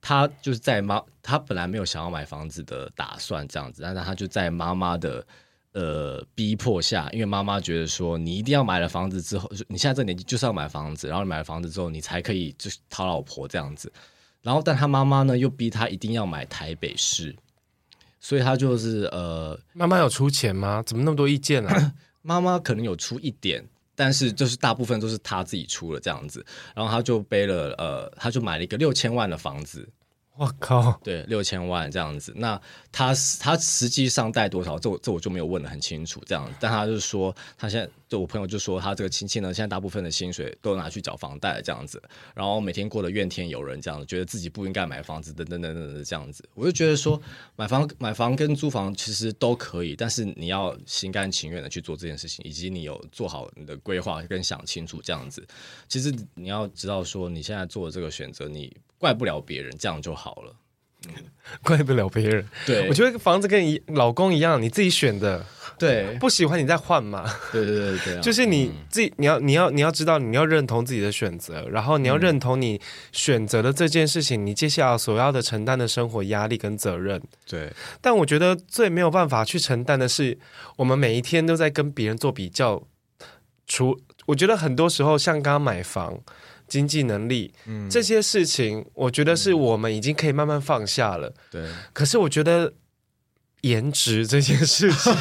[0.00, 5.26] 他就是在妈，他本来没有想要买房子的打算，这样子，但是他就在妈妈的
[5.72, 13.92] 呃逼迫下，因为妈妈觉得说，你一定要买了房子之后，你现在这年纪就是要买房子，然后你买了房子之后，你才可以就是讨老婆这样子。
[14.42, 17.36] 然后，但他妈妈呢又逼他一定要买台北市，
[18.20, 20.82] 所以他就是呃，妈妈有出钱吗？
[20.86, 21.92] 怎么那么多意见啊？
[22.22, 23.62] 妈妈可能有出一点。
[23.94, 29.88] 但是就是大部分都是他自己出了这样子，然后他就背了呃，他就买了一个六千万的房子。
[30.36, 32.32] 我靠，对，六千万这样子。
[32.34, 32.58] 那
[32.90, 34.78] 他他实际上贷多少？
[34.78, 36.50] 这我这我就没有问得很清楚这样。
[36.58, 42.02] 但他就是说，他现在就我朋友就说，他这个亲戚呢，现在大部分的薪水都拿去缴房贷这样子，
[42.34, 46.42] 然后每天过得怨天尤人这样子，觉得自己不应该买房子等等等等的这样子。
[46.54, 47.20] 我就觉得说，
[47.54, 55.46] 买房买房跟租房其实都可以，但是你要心甘情愿的去做这件事情，以及你有做好你的规划跟想清楚这样子。
[55.86, 58.74] 其实你要知道说，你现在做的这个选择，你。
[59.00, 60.54] 怪不了别人，这样就好了。
[61.08, 61.14] 嗯，
[61.64, 62.46] 怪不了别人。
[62.66, 65.42] 对，我觉得房子跟你老公一样，你自己选的。
[65.78, 67.24] 对，不喜欢你再换嘛。
[67.50, 72.78] 对对对对， 就是你自己，你要你要你要知道，你要认同自己的选择，然后你要认同你
[73.12, 77.18] 选择的这件事情，你接下来所要的承担的生活压力跟责任。
[77.48, 77.72] 对。
[78.02, 80.38] 但我觉得最没有办法去承担的是，
[80.76, 82.82] 我们每一天都在跟别人做比较。
[83.66, 86.20] 除我觉得很多时候，像刚刚买房。
[86.70, 91.30] 经济能力，嗯，这些事情，我觉得是我们已经可以慢慢放下了。
[91.50, 92.72] 对，可是我觉得。
[93.62, 95.12] 颜值这件事情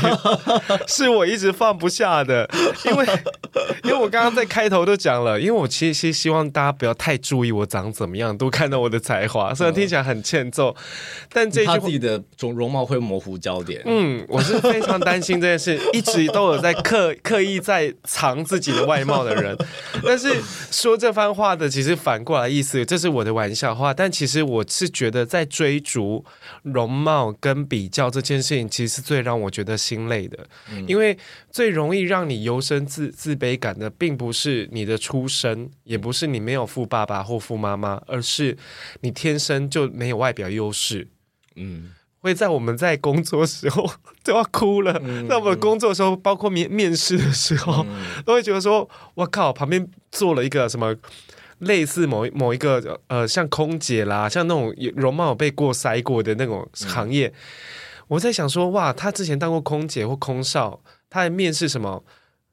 [0.87, 2.49] 是我一直放不下的，
[2.85, 3.05] 因为
[3.83, 10.73] 因为我刚刚在开头都讲了，因为我其实希望大家不要太注意我长怎么样，都看到我的才华，虽然听起来很欠揍，
[11.33, 13.81] 但这句话自己的容容貌会模糊焦点。
[13.85, 19.57] 嗯，我是非常担心这件事， 一直都有在刻刻意在藏自己的外貌的人，
[20.01, 20.33] 但是
[20.71, 26.23] 说这番话的其实反过来意思，这是我的玩笑话，但其实我是觉得在追逐
[26.63, 28.28] 容貌跟比较这。
[28.29, 30.37] 这件事情其实是最让我觉得心累的，
[30.71, 31.17] 嗯、因为
[31.49, 38.55] 最容易让你由生自自卑感的，并不是你的出身，也不是你没有富爸爸或富妈妈，而是
[39.01, 41.07] 你天生就没有外表优势。
[41.55, 43.91] 嗯，会在我们在工作时候
[44.23, 50.95] 都要哭了，嗯、在我们工作的时候，包括面面试的时候，嗯、都会觉得说：“我靠，旁边坐了一个什么？”
[51.59, 57.27] 类似某某一个呃，像空姐啦，像那种容貌被过筛过的那种行业。
[57.27, 57.33] 嗯
[58.09, 62.03] 我在想说，哇，他之前当过空姐或空少，他还面试什么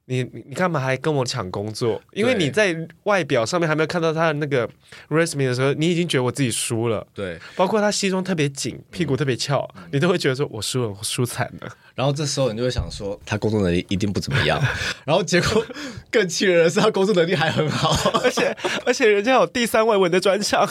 [0.08, 2.00] 你你干嘛还跟我抢工作？
[2.12, 4.68] 因为你在外表上面还没有看到他的那个
[5.08, 7.04] resume 的时候，你已经觉得我自己输了。
[7.12, 11.68] 对，包括他西装特别紧，屁股特别翘，你都会觉得说我输了，我输惨了。
[11.96, 14.62] 然后这时候你就会想说，他工作能力一定不怎么样。
[15.04, 15.64] 然后结果
[16.12, 17.90] 更气人的是，他工作能力还很好，
[18.22, 20.68] 而且而且人家有第三外文的专长。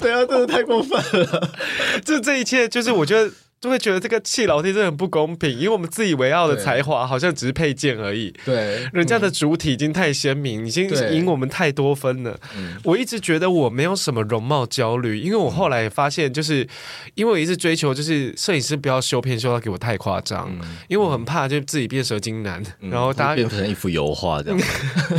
[0.00, 1.50] 对啊，真的太过分了。
[2.04, 3.30] 这这一切就是我觉得。
[3.60, 8.32] 就会觉得这个气老天真的很不公平，因为我们自以为傲的才华好像只是配件而已。
[8.44, 12.38] 对，人家的主体已经太鲜明，已经赢我们太多分了。
[12.84, 16.66] 我一直觉得我没有什么容貌焦虑，因为我后来发现，就是
[17.14, 20.48] 因为我一直追求，就是摄影师不要修片修到给我太夸张，
[20.86, 24.60] 因为我很怕就自己变蛇精男，然后大家变成一幅油画这样。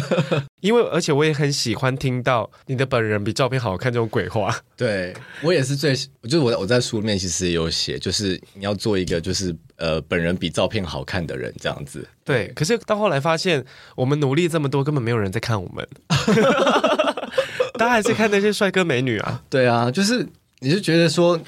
[0.61, 4.53] 因为而且我也很喜欢听到你的本人比照片好看这种鬼话。
[4.75, 8.28] 对，我也是最，就是我我在书里面其实也有写，就是。
[8.53, 12.05] 你要做一个就是呃，本人比照片好看的人这样子。
[12.25, 13.63] 对，可是到后来发现，
[13.95, 15.87] 我们努力这么多，根本没有人在看我们。
[17.77, 19.41] 大家还是看那些帅哥美女啊。
[19.49, 20.27] 对啊，就是
[20.59, 21.39] 你是觉得说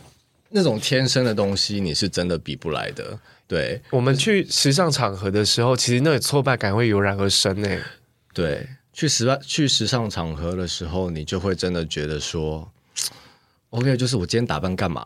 [0.49, 3.19] 那种天生的东西，你是真的比不来的。
[3.47, 7.67] 对，我们去时尚场合的时候，其实那个挫败感会油然而生呢。
[8.33, 12.71] 对，去时去时尚场合的时候，你就会真的觉得说
[13.71, 15.05] ，OK，就是我今天打扮干嘛？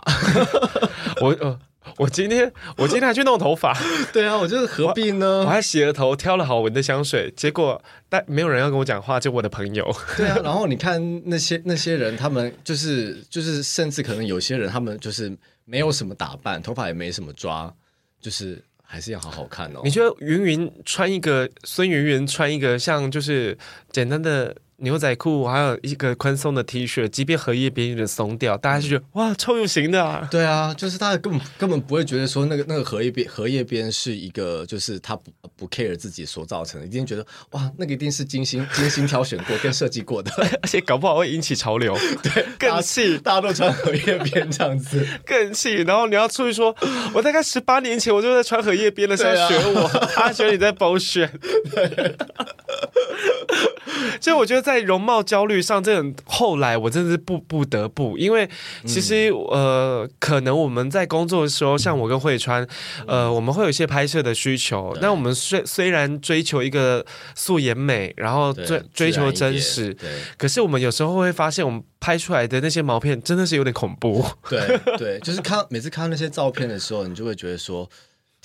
[1.21, 1.59] 我呃。
[1.97, 3.71] 我今天我今天还去弄头发，
[4.11, 5.41] 对啊，我就是何必呢？
[5.41, 9.95] 我，我还洗了头，挑了好闻的香水，结果但没有人要跟我讲话，就我的朋友。
[10.17, 15.31] 对啊，然后你看那些那些人，他们就是就是，甚至可能有些人他们就是
[15.63, 17.71] 没有什么打扮，头发也没什么抓，
[18.19, 19.81] 就是还是要好好看哦。
[19.83, 23.55] 你觉得云云穿一个孙云云穿一个像就是
[23.91, 24.53] 简单的。
[24.77, 30.27] 牛仔裤还有一个宽松的 T 恤，即便荷叶边有点松掉，大家就觉得哇，超有型的啊！
[30.29, 40.29] 对啊，就是他根本根本不会觉得说那个那个荷叶边荷叶边是一个，就是他不不 care 自己所造成的，一定觉得哇，那个一定是精心 精心挑选过跟设计过的，
[40.61, 45.75] 而且搞不好会引起潮流， 对，更气，大家都穿荷叶边这样子，更气。
[45.83, 46.75] 然后你要出去说，
[47.13, 51.31] 我大概十八年前我就在穿荷叶边的，想学我，他觉得你在包选。
[51.73, 52.17] 对。
[54.19, 58.49] 所以我觉得在容貌焦虑上，这种后来我真的是不不得不，因为
[58.83, 62.67] 其实、嗯、呃，可能我们在工作的时候，像我跟慧川，
[63.05, 64.97] 呃，我们会有一些拍摄的需求。
[64.99, 67.05] 那我们虽虽然追求一个
[67.35, 69.95] 素颜美，然后追追求真实，
[70.35, 74.25] 可是我们有时候会发现，我们拍出来的那些毛片真的是有点恐怖。
[74.49, 77.87] 对对，就是看每次看到那些照片的时候，你就会觉得说。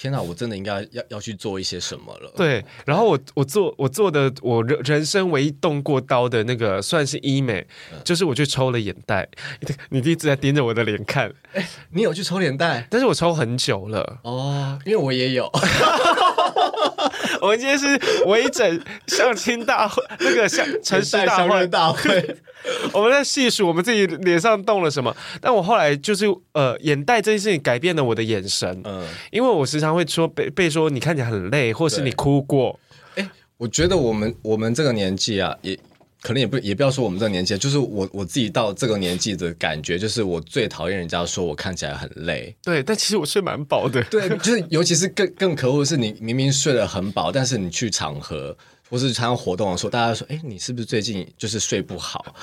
[0.01, 2.32] 天哪，我真的应该要要去做一些什么了。
[2.34, 9.28] 对，然后我我做我做的我人人生唯一动过刀的那个算是医美，嗯、就是我去抽了眼袋。
[9.90, 12.86] 你一直在盯着我的脸看，哎，你有去抽眼袋？
[12.88, 15.46] 但是我抽很久了哦，因为我也有。
[17.40, 17.86] 我们今天是
[18.26, 22.36] 微整相亲大会，那个相城市大会大会，
[22.92, 25.14] 我们在细数我们自己脸上动了什么。
[25.40, 32.78] 但我后来就是呃，眼袋这件事情改变了我的眼神，嗯，因为我时常会说被被说你看起来很累，或是你哭过。
[33.16, 35.78] 哎，我觉得我们我们这个年纪啊，也。
[36.22, 42.54] 可能也不也不要说我们这个年纪，就是我我自己到这个年纪的感觉，就是我最讨厌人家说我看起来很累。
[42.62, 44.02] 对，但其实我睡蛮饱的。
[44.04, 48.56] 对，就是尤其是更更可恶的是，你明明睡得很饱，但是你去场合
[48.90, 52.34] 或是参加活动的时候，大家说：“哎，你是不是最近就是睡不好？”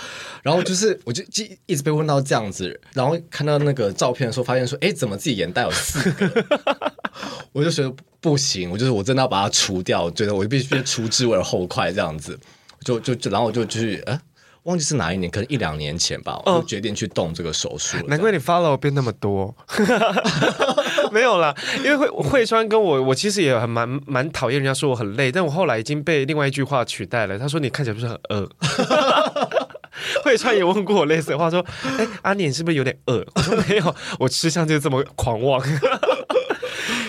[0.41, 1.23] 然后就是我就
[1.65, 6.45] 一直被问到这样子，然后看到那个照片的时候，发现说：“哎，怎么自己眼袋有四个？”
[7.53, 12.37] 我就觉得不行，我就是我真的要把它除掉，我觉得我必须除之而后快这样子。
[12.87, 14.17] 就就就，然后我就去，呃，
[14.63, 17.97] 忘记是哪一年，可能一两年前吧，我就决定去动这个手术。
[18.07, 19.53] 难怪你 follow 变那么多，
[21.11, 27.37] 没有啦，因为慧慧川跟我，我其实也很蛮蛮讨厌人家说我很累，但我后来已经被另外一句话取代了。
[27.37, 28.49] 他说你看起来不是很饿。
[30.23, 31.65] 慧川也问过我类似的话，说，
[31.97, 33.25] 哎，阿年是不是有点饿？
[33.35, 35.61] 我说没有，我吃相就这么狂妄。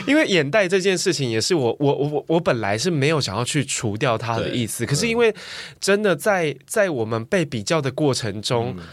[0.08, 5.34] 因为眼袋这件事情也是我我我我本来是没有想要去除掉它的意思，可是因为
[5.78, 8.84] 真的在在我们被比较的过程中，嗯、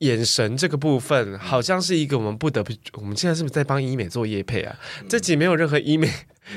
[0.00, 4.78] 眼神这个部分好像是一个我们不得不，我们现在是不是在帮医美做业配啊？
[5.00, 6.08] 嗯、这集没有任何医美。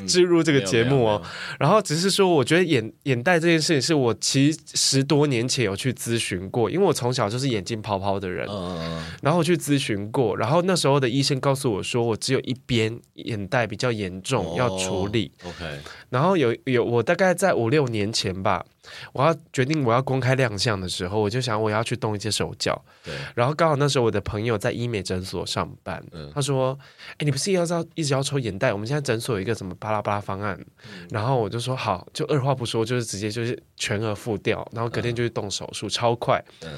[0.07, 1.21] 置入这个节目哦，
[1.59, 15.31] 然后只是说，我觉得眼眼袋这件事情是我其实十多年前有去咨询过，因为我从小就是眼睛泡泡的人，嗯然后我去咨询过，然后那时候的医生告诉我说，我只有一边眼袋比较严重，要处理。
[15.43, 15.79] OK，
[16.09, 18.65] 然后有有我大概在五六年前吧。
[19.13, 22.83] 我要决定我要公开亮相的时候，我就想我要去动一些手脚。
[23.03, 26.77] 对，然后刚好那时候我的朋友在医美诊所上班，嗯、他说
[27.13, 28.73] ：“哎，你不是要要一直要抽眼袋？
[28.73, 36.41] 我们现在诊所有一个什么巴拉巴拉方案，嗯、然后我就说好，就二话不说，就是直接就是全额付掉，然后隔天就去动手术，嗯、超快。
[36.61, 36.69] 嗯，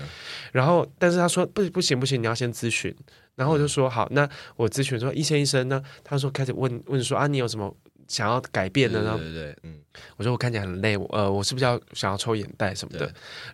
[0.54, 2.96] 然后但是他说不不行不行，你要先咨询。
[3.36, 5.84] 然后我就说好，那我咨询说医生医生呢？
[6.04, 7.76] 他说开始问问说啊，你有什么
[8.08, 9.18] 想要改变的呢？
[9.18, 9.80] 对对对，嗯，
[10.18, 13.06] 我说我看起来很累，呃，我是不是要想要抽眼袋什么的？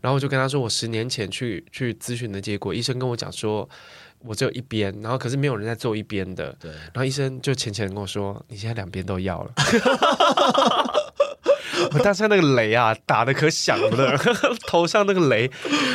[0.01, 3.67] 然后我就跟他说，我十年前去去咨询的结果，医生跟我讲说，
[4.21, 6.69] 我只有一边，然后可是没有人在做一边的，对。
[6.71, 9.51] 然后医生就浅浅的跟我说，你现在两边都要了。
[11.93, 14.17] 我当时那个雷啊，打的可响了，
[14.67, 15.49] 头上那个雷，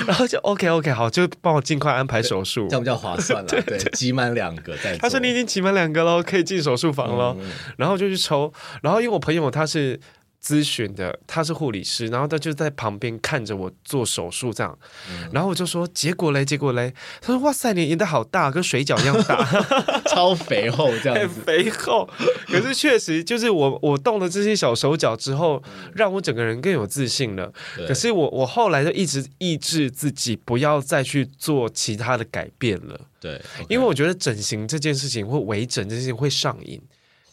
[0.07, 3.47] 然后就 OK OK 好，就帮我尽快安排手术，这样比较划算了。
[3.51, 4.97] 对，对，集满两个再。
[4.97, 8.53] 他说你已经挤满两个了，可以进手术房了，嗯、然后就去抽，
[8.83, 10.01] 然后因为我朋友他是。
[10.45, 14.79] 咨询的，他是护理师，然后他就在旁边看着我做手术这样，
[15.11, 16.93] 嗯、然后我就说结果嘞，结果嘞，
[17.23, 19.43] 他说哇塞，你演的好大，跟水饺一样大，
[20.07, 22.07] 超肥厚这样子，肥厚。
[22.47, 25.63] 可是确实就是我我动了这些小手脚之后，
[25.95, 27.51] 让我整个人更有自信了。
[27.89, 33.01] 可是我我后来就一直抑制自己不要再去做其他的改变了。
[33.19, 36.79] 对，okay、因为我觉得整形这件事情或微整这件事情会上瘾。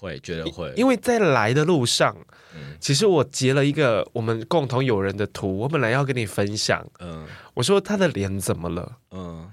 [0.01, 2.15] 会觉得会，因为在来的路上，
[2.55, 6.83] 嗯、其实我截了一个我们共同友人的图，我本来要跟你分享。
[6.99, 8.93] 嗯，我说他的脸怎么了？
[9.11, 9.47] 嗯，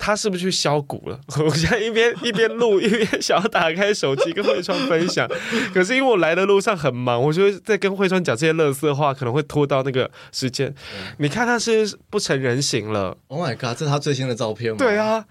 [0.00, 1.20] 他是不是去削骨了？
[1.46, 5.30] 我现在一边一边录 一边想要打开手机跟慧川分享，
[5.72, 10.68] 可是因为我来的路上很忙，我就在跟慧川讲这些乐色话可能会拖到那个时间。
[10.68, 13.16] 嗯、你看他是不成人形了。
[13.28, 14.78] Oh my god，这是他最新的照片吗？
[14.78, 15.24] 对啊，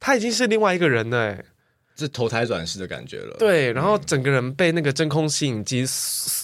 [0.00, 1.44] 他已经是另外一个人了、欸。
[1.98, 5.82] 是投胎转世的感觉了，对，然后整个人被那个真空吸引机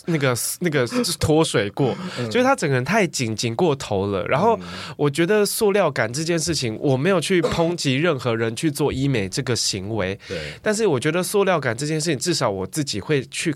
[0.06, 0.86] 那个那个
[1.20, 4.24] 脱水过，嗯、就是他整个人太紧紧过头了。
[4.26, 4.58] 然后
[4.96, 13.54] 我觉得塑料感这件事情，我没有去抨击任何人去做医美这个行为，对，但是我觉得塑料感这件事情，至少我自己会去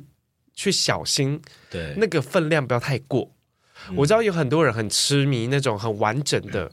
[0.54, 1.40] 去小心，
[1.70, 3.32] 对，那个分量不要太过。
[3.88, 6.70] 嗯、我知道有很多人很痴迷那种很完整的。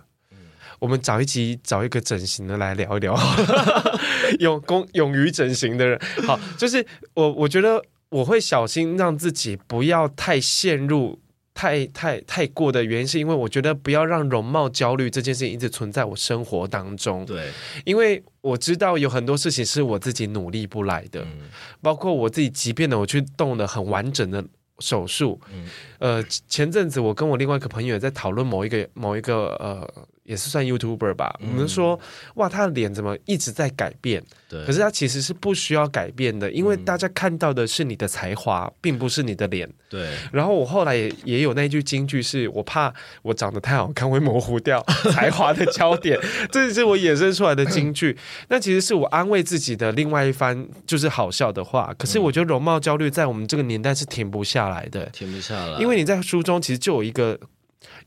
[0.80, 3.16] 我们找一集找一个整形的来聊一聊，
[4.40, 11.20] 勇功勇于整形的人，好，就是我我觉得我会小心让自己不要太陷入
[11.54, 17.26] 太太太过的原因，是因为我觉得不要让容貌焦虑这件事情一直存在我生活当中。
[17.26, 17.50] 对，
[17.86, 21.50] 因为我知道有很多事情是我自己努力不来的，嗯、
[21.82, 24.44] 包括我自己，即便呢我去动了很完整的
[24.80, 25.66] 手术，嗯、
[26.04, 29.90] 呃，前阵子我跟我另外一个朋友也在讨论某一个某一个呃。
[30.24, 31.38] 也是算 YouTuber 吧。
[31.42, 32.00] 我们说，
[32.36, 34.24] 哇，他的脸怎么一直在改变？
[34.50, 39.70] 对，可是他其实是不需要改变的，因为大家看到的是你的才华，并不是你的脸。
[39.90, 40.08] 对。
[40.32, 44.82] 然后我后来也也有那句金句，是我怕我长得太好看会模糊掉
[45.12, 46.18] 才华的焦点，
[46.50, 48.18] 这是我衍生出来的金句。
[48.48, 51.94] 那其实是我安慰自己的另外一番就是好笑的话。
[52.00, 55.78] 可是我觉得容貌焦虑在我们这个年代是停不下来的，停不下来。
[55.82, 57.40] 因为你在书中其实就有一个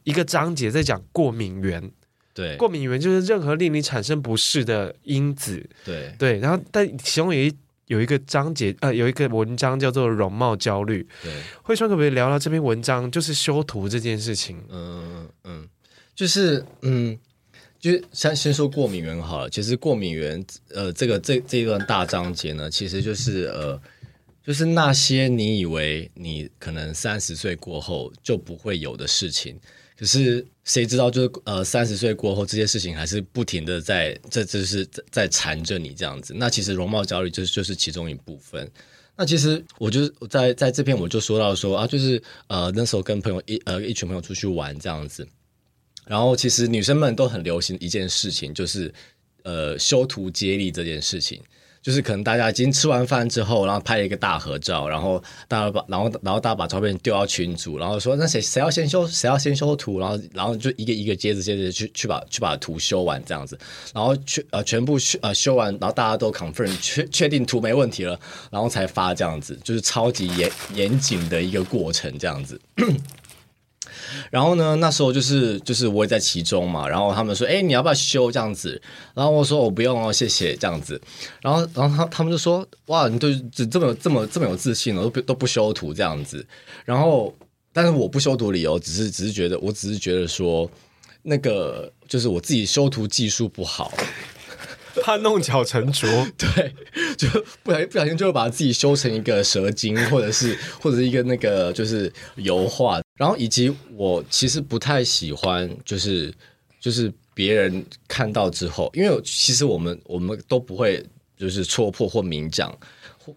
[0.04, 1.90] 一个章节在讲过敏源。
[2.34, 5.66] 对，过敏源就是任何令你产生不适的因子。
[5.86, 7.56] 对对，然后但其中有一
[7.86, 11.06] 有一个章节，呃，有一个文章叫做容貌焦虑。
[11.22, 11.32] 对，
[11.62, 14.62] 慧川可不可以聊聊这篇文章，就是修图这件事情？
[14.68, 15.66] 嗯嗯，
[16.14, 17.18] 就是嗯，
[17.80, 19.48] 就是先先说过敏源好了。
[19.48, 23.80] 其实过敏源，呃，这个这这一段大章节呢，其实就是呃，
[24.46, 29.58] 就是那些你以为你可能三十岁过后就不会有的事情。
[29.98, 36.32] 可是谁知道，就是呃，三十岁过后，这些事情还是不停的在，这就是在缠着你这样子。
[36.36, 38.70] 那其实容貌焦虑就是就是其中一部分。
[39.16, 45.26] 那其实我就是在在这篇我就说到说啊，就是呃那时候跟朋友一呃一群朋友出去玩这样子，
[46.06, 48.92] 然后其实女生们都很流行一件事情，就是
[49.42, 51.42] 呃修图接力这件事情。
[51.86, 63.56] 就是可能大家已经吃完饭之后，然后拍了一个大合照，然后大家把然后然后大家把照片丢到群组，然后说那谁谁要先修谁要先修图，然后然后就一个一个接着接着去去把去把图修完这样子，
[63.94, 68.18] 然后全呃全部修呃修完，然后大家都 confirm 确确定图没问题了，
[68.50, 72.60] 然后才发这样子，就是超级严严谨的一个过程这样子。
[74.30, 78.80] 然后呢，那时候就是就是我也在其中嘛，然后他们说，哎，你要不要修这样子？
[79.14, 81.00] 然后我说我不用哦，谢谢这样子。
[81.40, 86.44] 然后然后他他们就说，哇，你都这这么这么这么有自信了，都不都不修图这样子。
[86.84, 87.34] 然后，
[87.72, 90.70] 但是我不修图理由只是只是觉得，我只是觉得说，
[91.22, 93.92] 那个就是我自己修图技术不好。
[95.02, 96.74] 怕弄巧成拙， 对，
[97.18, 97.28] 就
[97.62, 102.98] 不小心不小心就会把自己修成一个蛇精，或者是或者是一个那个就是油画。
[103.16, 106.32] 然后以及我其实不太喜欢，就是
[106.78, 111.04] 就是别人看到之后，因为其实我们我们都不会
[111.36, 112.76] 就是戳破或明讲。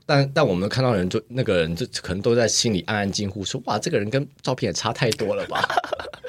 [0.06, 5.62] 但但我们看到人就那个人就可能都在心里暗暗惊呼说：“哇，这个人跟照片也差太多了吧？”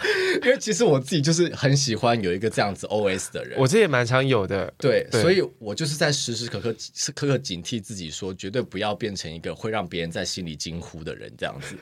[0.43, 4.73] 因为其实我自己就是很喜欢有一个这样子 OS 的人，我这也蛮常有的。
[4.79, 11.75] 对，对所以我就是在时时刻刻时刻刻警惕自己，说绝对不要变成一个会让别人在心里惊呼的人，这样子。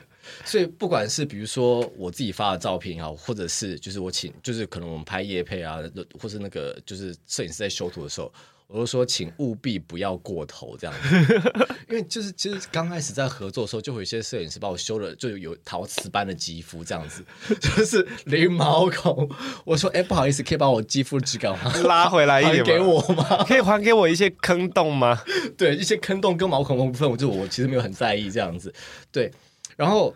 [0.43, 5.77] 所以不管是比如说我自己发的照片也好，或者是就是我请，就是可能我们拍夜配啊，
[6.19, 8.31] 或是那个就是摄影师在修图的时候。
[8.71, 11.41] 我就说，请务必不要过头这样子，
[11.89, 17.25] 因为就是其实刚开始在合作的时候，就会有一些摄影师把我修了，就有陶瓷般的肌肤这样子，
[17.59, 19.27] 就是零毛孔。
[19.65, 21.51] 我说，哎、欸，不好意思，可以把我肌肤质感
[21.83, 23.43] 拉回来一点给我吗？
[23.47, 25.19] 可以还给我一些坑洞吗？
[25.57, 28.71] 对，一些坑洞跟毛孔的部分，我就我其实没有很在意这样子。
[29.11, 29.31] 对，
[29.75, 30.15] 然后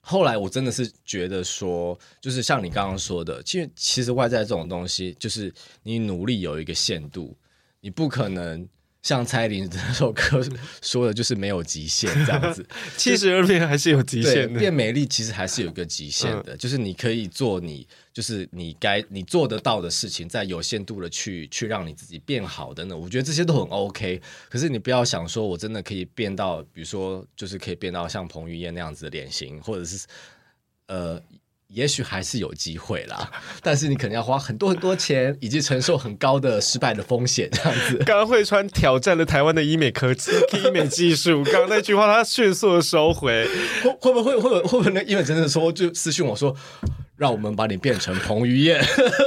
[0.00, 7.36] 后来我真的是觉得说，就是像你刚刚说的，其实其实外在这种东西，就是你努力有一个限度。
[7.84, 8.66] 你不可能
[9.02, 10.42] 像蔡依林这首歌
[10.80, 12.66] 说的，就是没有极限这样子，
[12.96, 14.58] 七十二变还是有极限的。
[14.58, 22.96] 变美丽其实还是有一个极限的，嗯、就是你可以做你就是你该你做得到的事情，在有限度的去去让你自己变好的呢。
[22.96, 24.18] 我觉得这些都很 OK。
[24.48, 30.06] 可是你不要想说我真的可以变到，比如说就是可以变到像彭于晏那样子的脸型，或者是
[30.86, 31.22] 呃。
[31.74, 33.28] 也许还是有机会啦，
[33.60, 37.96] 但是你可能要花很多很多钱，以及承受很高的失败的风险，这样子。
[38.06, 40.30] 刚刚慧川挑战了台湾的医美科技、
[40.64, 43.46] 医美技术，刚刚那句话他迅速的收回，
[43.82, 46.54] 会会不会会不会会不会那医美真的说就私信我说，
[47.16, 48.80] 让我们把你变成彭于晏。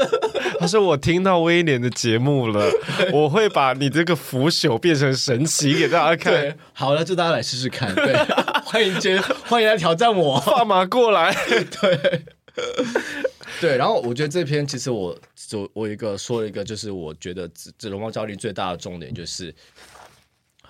[0.59, 2.71] 他说我听到威廉的节目了，
[3.11, 6.57] 我会把你这个腐朽变成神奇给大家看。
[6.73, 7.93] 好了，就大家来试试看。
[7.93, 8.15] 对，
[8.63, 11.35] 欢迎接，欢迎来挑战我，放马过来。
[11.81, 12.36] 对。
[13.61, 19.53] 对，然后我觉得这篇其实我就我一个说一个，就是我觉得这容貌焦虑最大的重点就是，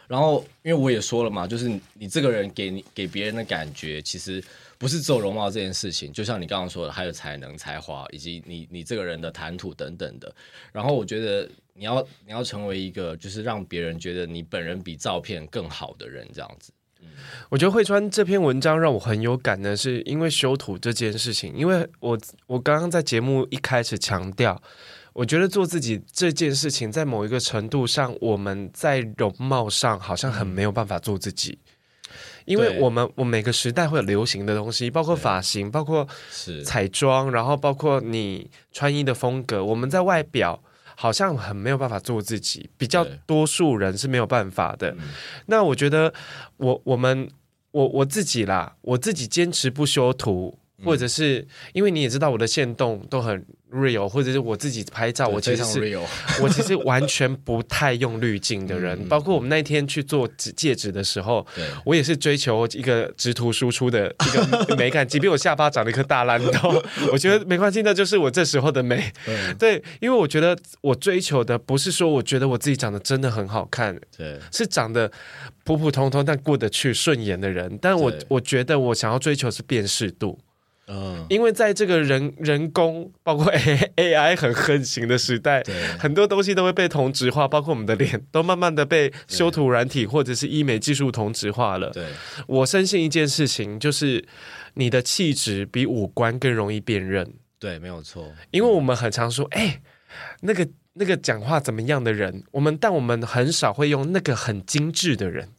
[0.08, 4.42] 然后因为我也说了嘛，就是，你这个人给你给别人的感觉，其实
[4.78, 10.34] 不是只有容貌这件事情，就像你刚刚说的，还有才能、才华，以及你你这个人的谈吐等等的。
[10.72, 16.72] 然后我觉得你要你要成为一个，就是让别人觉得你本人比照片更好的人，这样子。
[17.50, 24.62] 我觉得慧川这篇文章让我很有感的是因为修图这件事情，因为我我刚刚在节目一开始强调，
[25.14, 31.58] 我觉得做自己这件事情，在某一个程度上，我们在容貌上好像很没有办法做自己，
[32.44, 36.06] 因为我们我每个时代会有流行的东西，包括发型，包括
[36.66, 40.62] 彩妆，然后包括你穿衣的风格，我们在外表。
[41.00, 44.90] 好像很没有办法做自己，比较多数人是没有办法的。
[44.98, 45.10] 嗯、
[45.46, 46.12] 那我觉得
[46.58, 47.30] 我，我我们
[47.70, 53.46] 我我自己啦，我自己坚持不修图，嗯、或者是因为你也知道我的线动都很。
[53.72, 56.00] Real 或者是我自己拍照，我其实是
[56.42, 58.98] 我其实完全不太用滤镜的人。
[59.08, 61.46] 包括我们那天去做戒指的时候，
[61.86, 64.30] 我也是追求一个直图输出的一
[64.66, 65.06] 个美感。
[65.08, 69.12] 即便我下巴长了一颗大烂痘，我觉得没关系，那就是我这时候的美。
[69.60, 75.12] 对，因为我觉得我追求的不是说我觉得我自己长得真的很好看，对，是长得
[75.64, 77.78] 普普通通但过得去顺眼的人。
[77.82, 80.40] 但我我觉得我想要追求是辨识度。
[80.90, 91.90] 嗯，因为在这个人人工包括 A A I 很横行的时代，对很多东西都会被同质化，包括我们的脸都慢慢的被修图软体或者是医美技术同质化了。
[91.90, 92.06] 对，
[92.48, 94.26] 我深信一件事情，就是
[94.76, 97.34] 你的气质比五官更容易辨认。
[97.60, 98.34] 对，没有错。
[98.52, 99.82] 因为我们很常说，哎、欸，
[100.40, 105.50] 那个那个讲话怎么样的人，我们但我们很少会用那个很精致的人，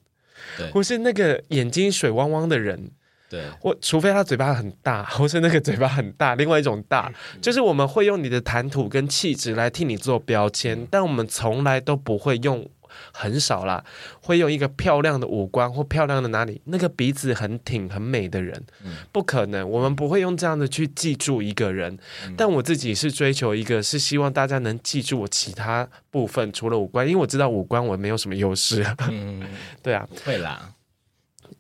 [0.57, 2.93] 对，或是那个眼睛水汪汪的人。
[3.29, 12.67] 对，或除非他嘴巴很大， 或是那个嘴巴很大，另外一种大，就是我们会用你的谈吐跟气质来替你做标签，但我们从来都不会用，
[13.13, 13.85] 很少啦，
[14.23, 18.65] 会用一个漂亮的五官或漂亮的哪里，那个鼻子很挺很美的人，
[19.13, 21.99] 不可能，我们不会用这样的去记住一个人。
[22.37, 28.85] 但我自己是追求一个，是希望大家能记住我其他部分，除了五官，因为我知道五官我没有什么优势。
[29.11, 29.43] 嗯，
[29.83, 30.71] 对啊，会啦，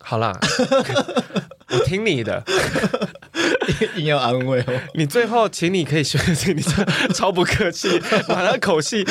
[0.00, 0.38] 好啦。
[1.70, 2.42] 我听你的，
[3.96, 4.72] 硬要安慰我。
[4.94, 6.62] 你最后，请你可以学习，你
[7.12, 9.04] 超不客气， 把他口气，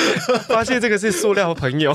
[0.48, 1.94] 发现这个是塑料朋友。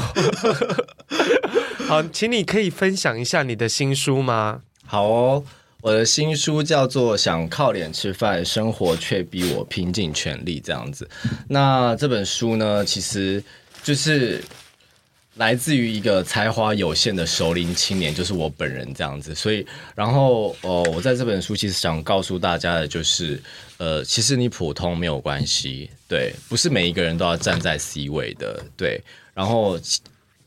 [1.89, 4.61] 好，请你可以分享一下你的新书吗？
[4.87, 5.45] 好哦，
[5.81, 11.11] 我的新书叫做《想靠脸吃饭，生活却逼我拼尽全力》这样子。
[11.49, 13.43] 那这本书呢，其实
[13.83, 14.41] 就是。
[15.37, 19.35] 来自于一个才华有限的熟龄青年，就是我本人这样子。
[19.35, 23.43] 所以，然后，呃，我在这本书其实想告诉大家的就是，
[23.79, 29.01] 呃，其实你普通没有关系，对，不是每一个人都要站在 C 位的，对。
[29.35, 29.81] 然后，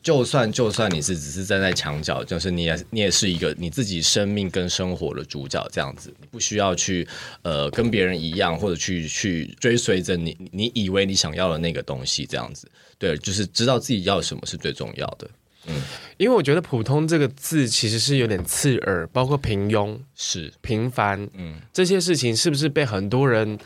[0.06, 7.04] 就算就算你是只是站在墙角，就是你也你也是一个你自己生命跟生活的主角，这样子，你不需要去
[7.42, 15.28] 呃跟别人一样，或者去去追随着你你以为你想要的那个东西，这样子，对，就是知道自己要什么是最重要的。
[15.66, 15.74] 嗯，
[16.18, 23.58] 因为我觉得“普通”这个字其实是有点刺耳，包括平庸、是平凡，嗯，这些事情是不是被很多人，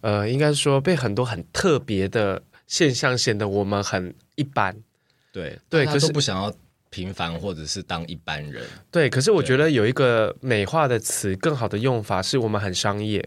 [0.00, 4.74] 呃，应该说被很多很特别的现象显得我们很一般。
[5.32, 6.52] 对对，可是不想要
[6.90, 8.62] 平凡或者是当一般人。
[8.90, 13.26] 对，可是我觉得有一个美化的词，更好的用法是我们很商业，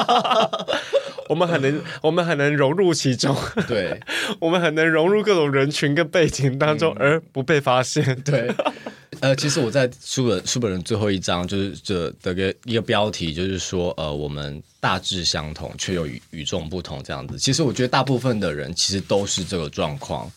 [1.30, 3.34] 我们很能，我们很能融入其中。
[3.66, 3.98] 对，
[4.38, 8.04] 我们很能融入各种人群跟背景当中，而不被发现。
[8.04, 8.54] 嗯、对，
[9.20, 17.38] 呃，其实我在书本书本的最后一章，就是这的个一个标题，就是说，呃，我们大致相同，却又与与众不同这样子。
[17.38, 20.30] 其实我觉得大部分的人其实都是这个状况。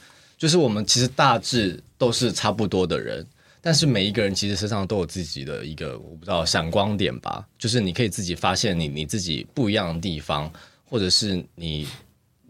[0.43, 3.25] 就是我们其实大致都是差不多的人，
[3.61, 7.47] 但是每一个人其实身上都有自己的一个我不知道闪光点吧。
[7.57, 10.51] 就是你可以自己发现你你自己不一样的地方，
[10.83, 11.87] 或者是你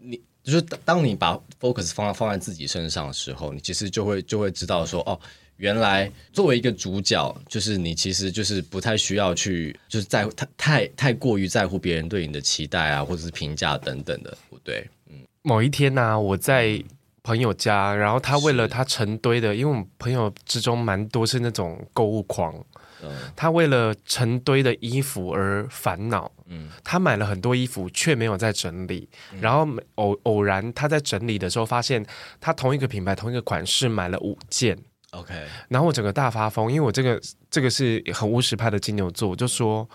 [0.02, 5.16] 你就是当你把 focus 放在放在自己身上的时候，你其实就会就会知道说哦，
[5.58, 14.84] 原来作为一个主角，就是你其实就是不太需要去就是在太太太过于在乎别人对你的期待啊，或者是评价等等的，不对？
[15.08, 16.82] 嗯，某一天呢、我在。
[17.24, 22.54] 朋友家，然后他为了他成堆的，因为我们朋友之中蛮多是那种购物狂，
[23.02, 32.04] 嗯，他为了成堆的衣服而烦恼，嗯，他买了很多衣服却没有在整理，嗯，然后偶偶然他在整理的时候发现，
[32.38, 34.78] 他同一个品牌同一个款式买了五件
[35.12, 35.32] ，OK，
[35.68, 37.18] 然后我整个大发疯，因为我这个
[37.48, 39.88] 这个是很务实派的金牛座，我就说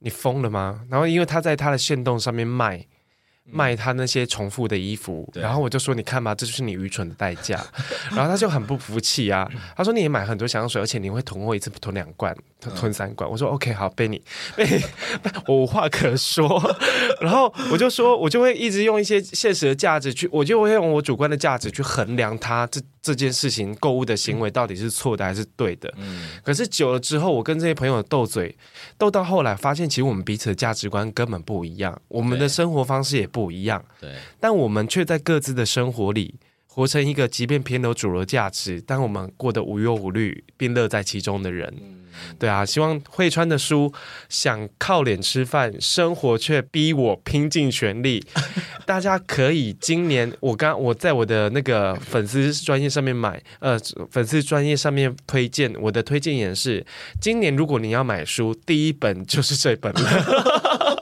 [0.00, 0.84] 你疯了吗？
[0.90, 2.86] 然后因为他在他的线动上面卖。
[3.44, 7.62] 卖他那些重复的衣服，然后我就说：“你看吧，这就是你愚蠢的代价。”
[8.14, 12.34] 然后他就很不服气啊，他说：“你也买很多香水，而且你会囤货一次不囤两罐，
[12.76, 14.22] 囤三罐。”我说：“OK，好，被你
[14.56, 14.82] 被你，
[15.46, 16.60] 我 无话可说。”
[17.20, 28.56] 然后我就说：“我就会一直用一些现实的价值去，我就会用我主观的价值去衡量他这这件事情购物的行为到底是错的还是对的。”嗯，可是久了之后，我跟这些朋友斗嘴，
[28.96, 33.82] 斗到后来发现，其实我们彼此的价值观根本不一样，我们的生活方式也不一样。
[34.00, 36.34] 对，但我们却在各自的生活里
[36.66, 41.72] 活成一个，即便偏离主流价值，但我们过得无忧无虑并乐在其中的人。
[42.38, 43.90] 对啊，希望会穿的书
[44.28, 48.22] 想靠脸吃饭，生活却逼我拼尽全力。
[48.84, 53.78] 大家可以今年我刚我在我的那个粉丝专业上面买，呃，
[54.10, 56.84] 粉丝专业上面推荐我的推荐也是，
[57.18, 60.92] 今年如果你要买书，第一本就是这本了。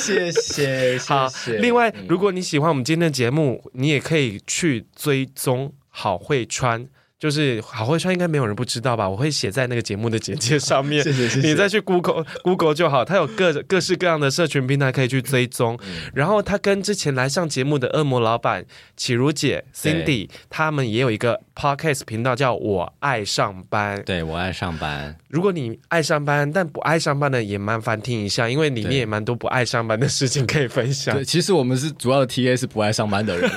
[0.00, 0.98] 谢谢。
[0.98, 1.28] 好，
[1.60, 6.88] 另外，如果你喜欢我们今天的节目，你也可以去追踪郝慧川。
[7.24, 9.08] 就是郝慧川应该没有人不知道吧？
[9.08, 11.00] 我会写在那个节目的简介上面。
[11.02, 11.48] 谢谢，谢谢。
[11.48, 15.74] 你再去 Google Google 就好，他有各 各式各样的社群平台可以去追踪。
[15.86, 18.62] 嗯、然后他跟之前来上节目的恶魔老板
[18.94, 24.02] 启如姐 Cindy，他们也有一个 Podcast 频道叫我爱上班。
[24.04, 25.16] 对，我爱上班。
[25.28, 31.16] 如果你爱上班但不爱上班的，也蛮烦听一下，因为里面也蛮多不爱上班的事情可以分享。
[31.16, 33.50] 对，其实我们是主要的 TA 是不爱上班的人，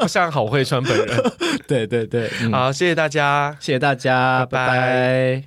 [0.00, 1.32] 不像郝慧川本人。
[1.68, 4.66] 对对对，嗯好，谢谢大家，谢谢大家，拜拜。
[4.68, 5.44] 拜拜。